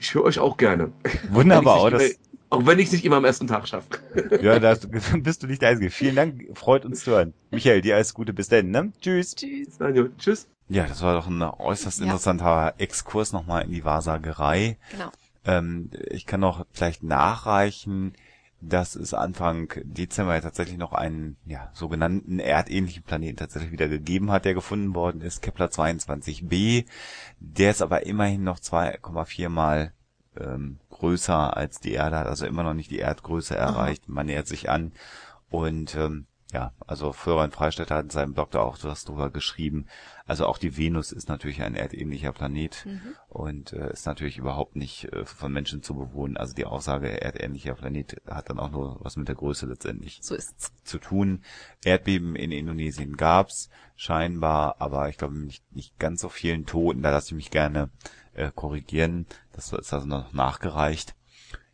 [0.00, 0.90] ich höre euch auch gerne.
[1.30, 2.18] Wunderbar, Wenn oh, das,
[2.50, 3.86] auch wenn ich es nicht immer am ersten Tag schaffe.
[4.42, 4.74] ja, da
[5.18, 5.90] bist du nicht der Einzige.
[5.90, 7.32] Vielen Dank, freut uns zu hören.
[7.52, 8.92] Michael, dir alles Gute, bis dann, ne?
[9.00, 9.36] Tschüss.
[9.36, 9.78] Tschüss.
[9.78, 10.48] Daniel, tschüss.
[10.68, 12.06] Ja, das war doch ein äußerst Ja.
[12.06, 14.78] interessanter Exkurs nochmal in die Wahrsagerei.
[14.90, 15.10] Genau.
[15.44, 18.14] Ähm, ich kann noch vielleicht nachreichen,
[18.60, 24.44] dass es Anfang Dezember tatsächlich noch einen ja, sogenannten erdähnlichen Planeten tatsächlich wieder gegeben hat,
[24.44, 26.86] der gefunden worden ist, Kepler 22b.
[27.38, 29.92] Der ist aber immerhin noch 2,4 mal
[30.36, 34.08] ähm, größer als die Erde, hat also immer noch nicht die Erdgröße erreicht.
[34.08, 34.92] Man nähert sich an.
[35.50, 39.86] Und ähm, ja, also Florian Freistetter hat in seinem Blog da auch was drüber geschrieben.
[40.26, 42.86] Also auch die Venus ist natürlich ein erdähnlicher Planet
[43.28, 46.38] und äh, ist natürlich überhaupt nicht äh, von Menschen zu bewohnen.
[46.38, 50.34] Also die Aussage erdähnlicher Planet hat dann auch nur was mit der Größe letztendlich So
[50.34, 50.72] ist's.
[50.84, 51.42] zu tun.
[51.84, 57.02] Erdbeben in Indonesien gab's scheinbar, aber ich glaube nicht, nicht ganz so vielen Toten.
[57.02, 57.90] Da lasse ich mich gerne
[58.32, 59.26] äh, korrigieren.
[59.52, 61.14] Das ist also noch nachgereicht.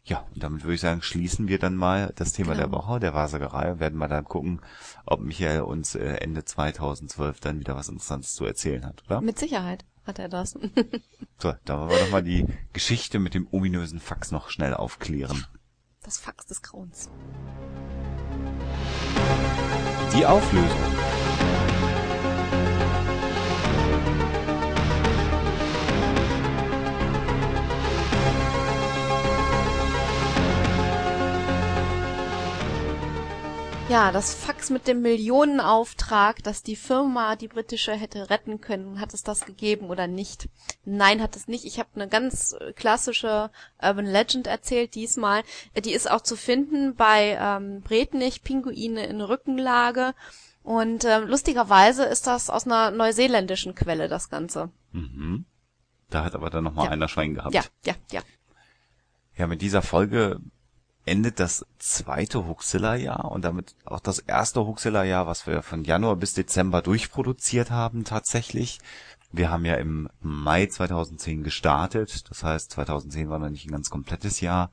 [0.06, 2.64] Ja, und damit würde ich sagen, schließen wir dann mal das Thema Genau.
[2.64, 4.60] der Woche, der Wahrsagerei, und werden mal dann gucken,
[5.06, 9.22] ob Michael uns äh, Ende 2012 dann wieder was Interessantes zu erzählen hat, oder?
[9.22, 10.58] Mit Sicherheit hat er das.
[11.38, 15.44] So, da wollen wir doch mal die Geschichte mit dem ominösen Fax noch schnell aufklären.
[16.02, 17.10] Das Fax des Grauens.
[20.16, 20.78] Die Auflösung.
[33.90, 38.98] Ja, das Fax mit dem Millionenauftrag, dass die Firma, die britische, hätte retten können.
[38.98, 40.48] Hat es das gegeben oder nicht?
[40.86, 41.64] Nein, hat es nicht.
[41.66, 45.42] Ich habe eine ganz äh, klassische Urban Legend erzählt diesmal.
[45.74, 50.14] Äh, Die ist auch zu finden bei ähm, Bretnich, Pinguine in Rückenlage.
[50.62, 54.70] Und ähm, lustigerweise ist das aus einer neuseeländischen Quelle, das Ganze.
[54.92, 55.44] Mhm.
[56.08, 56.90] Da hat aber dann noch mal Ja.
[56.90, 57.54] einer Schwein gehabt.
[57.54, 58.22] Ja, ja, ja.
[59.36, 60.40] Ja, mit dieser Folge
[61.06, 66.34] endet das zweite Huxilla-Jahr und damit auch das erste Huxilla-Jahr, was wir von Januar bis
[66.34, 68.78] Dezember durchproduziert haben tatsächlich.
[69.32, 73.90] Wir haben ja im Mai 2010 gestartet, das heißt 2010 war noch nicht ein ganz
[73.90, 74.70] komplettes Jahr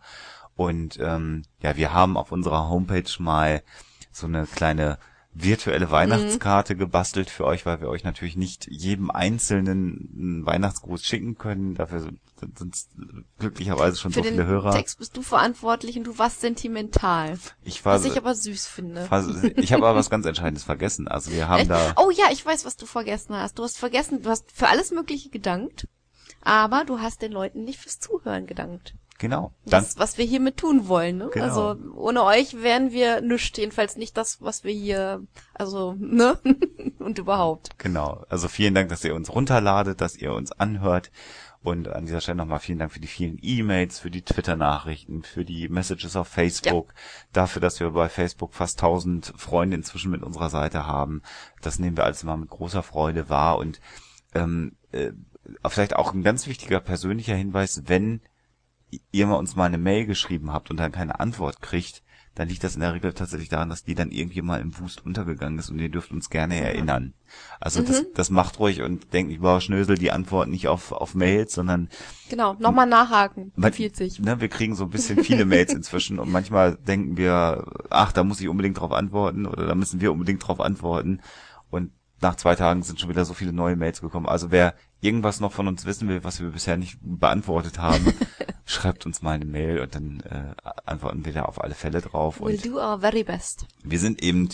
[0.56, 3.64] und ähm, ja, wir haben auf unserer Homepage mal
[4.12, 5.00] so eine kleine
[5.34, 11.38] virtuelle Weihnachtskarte gebastelt für euch, weil wir euch natürlich nicht jedem Einzelnen einen Weihnachtsgruß schicken
[11.38, 11.76] können.
[11.76, 12.20] Dafür sind
[12.58, 12.76] sind
[13.38, 14.72] glücklicherweise schon Für so viele den Hörer.
[14.72, 17.38] Text bist du verantwortlich und du warst sentimental.
[17.64, 19.06] Ich war, Was ich aber süß finde.
[19.10, 21.08] was- ich habe aber was ganz Entscheidendes vergessen.
[21.08, 21.70] Also wir haben Echt?
[21.70, 23.60] da, Oh ja, ich weiß, was du vergessen hast.
[23.60, 25.88] Du hast vergessen, du hast für alles Mögliche gedankt,
[26.42, 28.96] aber du hast den Leuten nicht fürs Zuhören gedankt.
[29.22, 31.20] Genau, dann, Das, was wir hiermit tun wollen.
[31.20, 31.30] Ne?
[31.32, 31.46] Genau.
[31.46, 35.22] Also ohne euch wären wir nichts, jedenfalls nicht das, was wir hier,
[35.54, 36.40] also, ne?
[37.00, 37.78] Und überhaupt.
[37.78, 38.26] genau.
[38.30, 41.12] Also vielen Dank, dass ihr uns runterladet, dass ihr uns anhört.
[41.64, 45.46] Und an dieser Stelle nochmal vielen Dank für die vielen E-Mails, für die Twitter-Nachrichten, für
[45.46, 46.92] die Messages auf Facebook,
[47.34, 51.22] dafür, dass wir bei Facebook fast 1000 Freunde inzwischen mit unserer Seite haben.
[51.62, 53.60] Das nehmen wir alles immer mit großer Freude wahr.
[53.60, 53.80] Und
[54.34, 55.12] ähm, äh,
[55.68, 58.22] vielleicht auch ein ganz wichtiger persönlicher Hinweis, wenn
[59.12, 62.04] ihr mal uns mal eine Mail geschrieben habt und dann keine Antwort kriegt,
[62.36, 65.06] dann liegt das in der Regel tatsächlich daran, dass die dann irgendwie mal im Wust
[65.06, 67.14] untergegangen ist und ihr dürft uns gerne erinnern.
[67.60, 71.14] Also das, das macht ruhig und denkt nicht, boah, Schnösel, die Antwort nicht auf, auf
[71.14, 71.90] Mails, sondern
[72.30, 73.52] Genau, nochmal nachhaken.
[73.56, 74.18] man- Empfiehlt sich.
[74.20, 78.24] Ne, wir kriegen so ein bisschen viele Mails inzwischen und manchmal denken wir, ach, da
[78.24, 81.20] muss ich unbedingt drauf antworten oder da müssen wir unbedingt drauf antworten
[81.70, 84.28] und nach zwei Tagen sind schon wieder so viele neue Mails gekommen.
[84.28, 88.14] Also wer irgendwas noch von uns wissen will, was wir bisher nicht beantwortet haben,
[88.66, 90.54] schreibt uns mal eine Mail und dann äh,
[90.86, 92.40] antworten wir da auf alle Fälle drauf.
[92.40, 93.66] We'll Und do our very best.
[93.84, 94.50] wir sind eben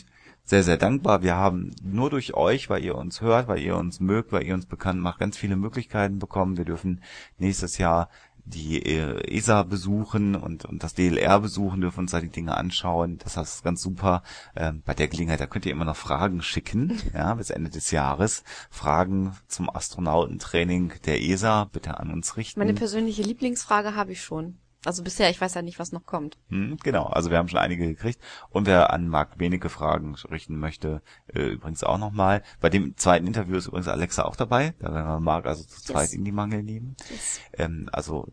[0.46, 1.22] sehr, sehr dankbar.
[1.24, 4.54] Wir haben nur durch euch, weil ihr uns hört, weil ihr uns mögt, weil ihr
[4.54, 6.56] uns bekannt macht, ganz viele Möglichkeiten bekommen.
[6.56, 7.02] Wir dürfen
[7.38, 8.10] nächstes Jahr
[8.48, 13.18] die äh, ESA besuchen und, und das DLR besuchen, dürfen uns da die Dinge anschauen.
[13.20, 14.24] Das ist ganz super.
[14.56, 17.92] Ähm, bei der Gelegenheit, da könnt ihr immer noch Fragen schicken, ja, bis Ende des
[17.92, 18.44] Jahres.
[18.70, 22.60] Fragen zum Astronautentraining der ESA bitte an uns richten.
[22.60, 24.58] Meine persönliche Lieblingsfrage habe ich schon.
[24.88, 26.38] Also bisher, ich weiß ja nicht, was noch kommt.
[26.50, 28.20] Hm, Genau, also wir haben schon einige gekriegt.
[28.50, 31.02] Und wer an Marc Benecke Fragen richten möchte,
[31.34, 32.42] äh, übrigens auch nochmal.
[32.62, 34.74] Bei dem zweiten Interview ist übrigens Alexa auch dabei.
[34.80, 36.14] Da werden wir Marc also zu zweit Yes.
[36.14, 36.96] in die Mangel nehmen.
[37.12, 37.42] Yes.
[37.54, 38.28] Ähm, also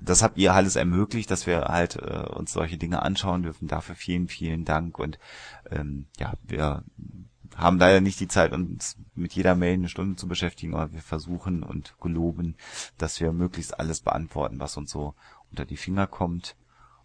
[0.00, 3.66] das habt ihr alles ermöglicht, dass wir halt äh, uns solche Dinge anschauen dürfen.
[3.66, 5.00] Dafür vielen, vielen Dank.
[5.00, 5.18] Und
[5.70, 6.84] ähm, ja, wir
[7.56, 11.02] haben leider nicht die Zeit, uns mit jeder Mail eine Stunde zu beschäftigen, aber wir
[11.02, 12.56] versuchen und geloben,
[12.98, 15.14] dass wir möglichst alles beantworten, was uns so
[15.52, 16.56] unter die Finger kommt.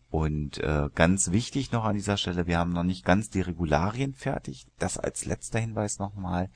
[0.09, 4.13] Und äh, ganz wichtig noch an dieser Stelle, wir haben noch nicht ganz die Regularien
[4.13, 4.65] fertig.
[4.79, 6.49] Das als letzter Hinweis nochmal.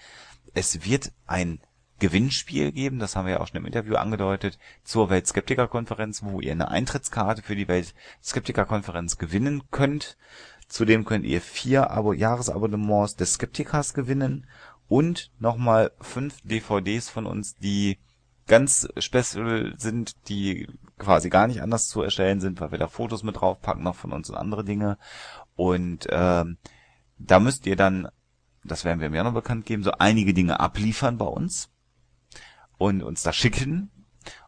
[0.53, 1.59] Es wird ein
[1.99, 6.51] Gewinnspiel geben, das haben wir ja auch schon im Interview angedeutet, zur Weltskeptiker-Konferenz, wo ihr
[6.51, 10.17] eine Eintrittskarte für die Weltskeptiker-Konferenz gewinnen könnt.
[10.67, 14.47] Zudem könnt ihr vier Abo Jahresabonnements des Skeptikers gewinnen
[14.87, 17.99] und nochmal fünf DVDs von uns, die
[18.51, 20.67] ganz special sind, die
[20.99, 24.11] quasi gar nicht anders zu erstellen sind, weil wir da Fotos mit draufpacken noch von
[24.11, 24.97] uns und andere Dinge.
[25.55, 26.57] Und ähm,
[27.17, 28.09] da müsst ihr dann,
[28.65, 31.69] das werden wir im Januar bekannt geben, so einige Dinge abliefern bei uns
[32.77, 33.89] und uns da schicken.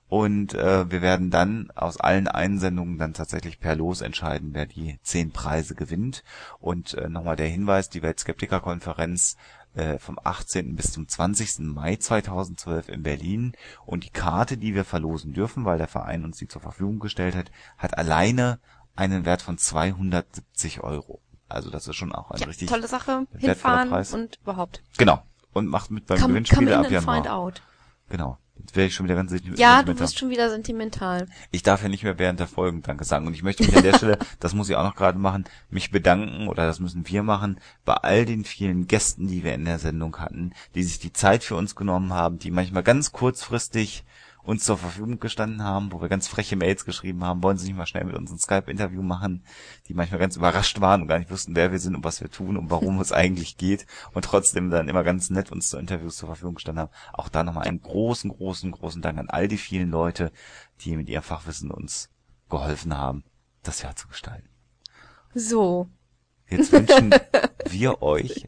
[0.09, 4.99] Und äh, wir werden dann aus allen Einsendungen dann tatsächlich per Los entscheiden, wer die
[5.01, 6.25] zehn Preise gewinnt.
[6.59, 9.37] Und äh, nochmal der Hinweis, die Weltskeptiker-Konferenz
[9.75, 10.75] äh, vom 18.
[10.75, 11.59] bis zum 20.
[11.59, 13.53] Mai 2012 in Berlin.
[13.85, 17.35] Und die Karte, die wir verlosen dürfen, weil der Verein uns die zur Verfügung gestellt
[17.35, 18.59] hat, hat alleine
[18.95, 21.21] einen Wert von 270 Euro.
[21.49, 23.27] Also das ist schon auch ein Ja, richtig tolle Sache.
[23.37, 24.13] Hinfahren Preis.
[24.13, 24.83] und überhaupt.
[24.97, 25.23] Genau.
[25.53, 27.27] Und macht mit beim Come, Gewinnspiel come in ab Januar.
[27.31, 27.61] out.
[28.09, 28.37] Genau.
[28.55, 29.33] Jetzt wäre ich schon wieder ganz.
[29.55, 31.27] Ja, du wirst schon wieder sentimental.
[31.51, 33.25] ich darf ja nicht mehr während der Folgen Danke sagen.
[33.25, 35.91] Und ich möchte mich an der Stelle, das muss ich auch noch gerade machen, mich
[35.91, 39.79] bedanken, oder das müssen wir machen, bei all den vielen Gästen, die wir in der
[39.79, 44.03] Sendung hatten, die sich die Zeit für uns genommen haben, die manchmal ganz kurzfristig
[44.43, 47.77] uns zur Verfügung gestanden haben, wo wir ganz freche Mails geschrieben haben, wollen Sie nicht
[47.77, 49.43] mal schnell mit uns ein Skype-Interview machen,
[49.87, 52.29] die manchmal ganz überrascht waren und gar nicht wussten, wer wir sind und was wir
[52.29, 56.17] tun und warum es eigentlich geht und trotzdem dann immer ganz nett uns zu Interviews
[56.17, 56.91] zur Verfügung gestanden haben.
[57.13, 60.31] Auch da nochmal einen großen, großen, großen Dank an all die vielen Leute,
[60.81, 62.09] die mit ihrem Fachwissen uns
[62.49, 63.23] geholfen haben,
[63.63, 64.49] das Jahr zu gestalten.
[65.33, 65.89] So.
[66.49, 67.15] Jetzt wünschen
[67.69, 68.45] wir euch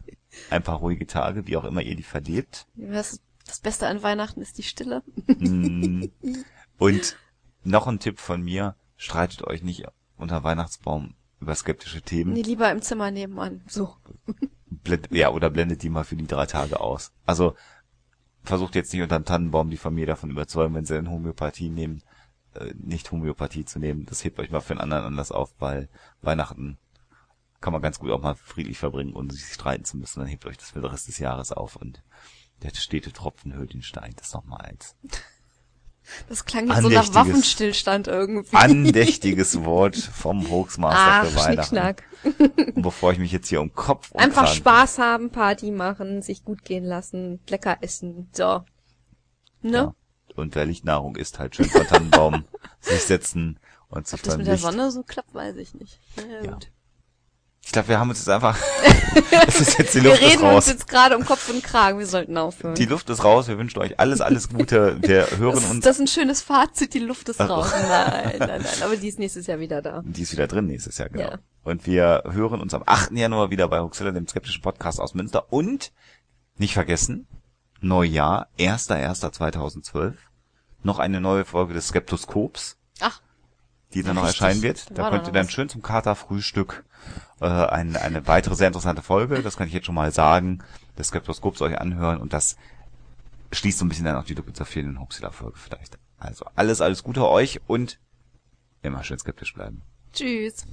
[0.50, 2.68] ein paar ruhige Tage, wie auch immer ihr die verlebt.
[2.76, 5.04] Das, das Beste an Weihnachten ist die Stille.
[5.28, 6.06] Mm.
[6.78, 7.18] Und
[7.64, 9.86] noch ein Tipp von mir, streitet euch nicht
[10.18, 12.34] unter Weihnachtsbaum über skeptische Themen.
[12.34, 13.64] Nee, lieber im Zimmer nebenan.
[13.68, 13.96] So.
[14.68, 17.12] Blend, ja, oder blendet die mal für die drei Tage aus.
[17.26, 17.56] Also
[18.44, 22.04] versucht jetzt nicht unter dem Tannenbaum die Familie davon überzeugen, wenn sie in Homöopathie nehmen,
[22.54, 24.06] äh, nicht Homöopathie zu nehmen.
[24.06, 25.90] Das hebt euch mal für einen anderen Anlass auf, weil
[26.22, 26.78] Weihnachten
[27.62, 30.20] kann man ganz gut auch mal friedlich verbringen, ohne sich streiten zu müssen.
[30.20, 32.04] Dann hebt euch das für den Rest des Jahres auf und
[32.64, 34.14] der stete Tropfen höhlt den Stein.
[34.18, 34.96] Das ist nochmal eins.
[36.30, 38.56] Das klang jetzt so nach Waffenstillstand irgendwie.
[38.56, 41.96] Andächtiges Wort vom Hoaxmaster Ach, für Weihnachten.
[42.76, 46.22] Und bevor ich mich jetzt hier um Kopf und Einfach Kragen- Spaß haben, Party machen,
[46.22, 48.30] sich gut gehen lassen, lecker essen.
[48.34, 48.64] So.
[49.64, 49.72] Ne?
[49.78, 49.96] Ja.
[50.36, 52.46] Und wer Lichtnahrung isst, halt schön vor Tannenbaum
[52.82, 54.66] sich setzen und sich Ob das mit der Licht.
[54.66, 56.00] Sonne so klappt, weiß ich nicht.
[56.18, 56.52] Ja, Ja.
[56.54, 56.72] gut.
[57.66, 58.56] Ich glaube, wir haben uns jetzt einfach.
[59.48, 61.98] es ist jetzt die Wir Luft ist reden uns jetzt gerade um Kopf und Kragen.
[61.98, 62.76] Wir sollten aufhören.
[62.76, 63.48] Die Luft ist raus.
[63.48, 64.98] Wir wünschen euch alles, alles Gute.
[65.02, 65.84] Wir hören das, ist, uns.
[65.84, 66.94] das ist ein schönes Fazit.
[66.94, 67.72] Die Luft ist raus.
[67.74, 68.66] Nein, nein, nein.
[68.84, 70.04] Aber die ist nächstes Jahr wieder da.
[70.06, 71.24] Die ist wieder drin nächstes Jahr, genau.
[71.24, 71.40] Ja.
[71.64, 73.14] Und wir hören uns am 8.
[73.14, 75.52] Januar wieder bei Huxilla, dem skeptischen Podcast aus Münster.
[75.52, 75.92] Und
[76.58, 77.26] nicht vergessen,
[77.82, 80.14] Neujahr, 1.1.2012,
[80.84, 82.78] noch eine neue Folge des Skeptoskops.
[83.96, 84.86] Die dann Ja, noch erscheinen wird.
[84.98, 85.52] Da könnt ihr dann was.
[85.52, 86.84] schön zum Katerfrühstück
[87.42, 90.60] äh, eine, eine weitere sehr interessante Folge, das kann ich jetzt schon mal sagen,
[90.98, 92.58] des Skeptoskops euch anhören und das
[93.52, 95.98] schließt so ein bisschen dann auch die fehlenden Huxilla-Folge vielleicht.
[96.18, 98.00] Also alles, alles Gute euch und
[98.82, 99.82] immer schön skeptisch bleiben.
[100.14, 100.66] tschüss.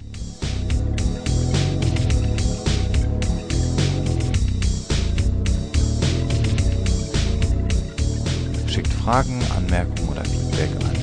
[8.69, 11.02] Schickt Fragen, Anmerkungen oder Feedback an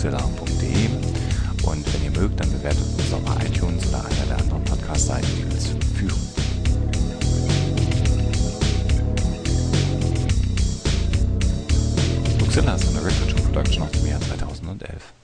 [0.00, 0.88] pixelarm.de.
[1.68, 5.28] Und wenn ihr mögt, dann bewertet uns auch bei iTunes oder einer der anderen Podcast-Seiten,
[5.36, 6.20] die uns führen.
[12.38, 15.19] Pixelar ist eine Record Production aus dem Jahr 2011.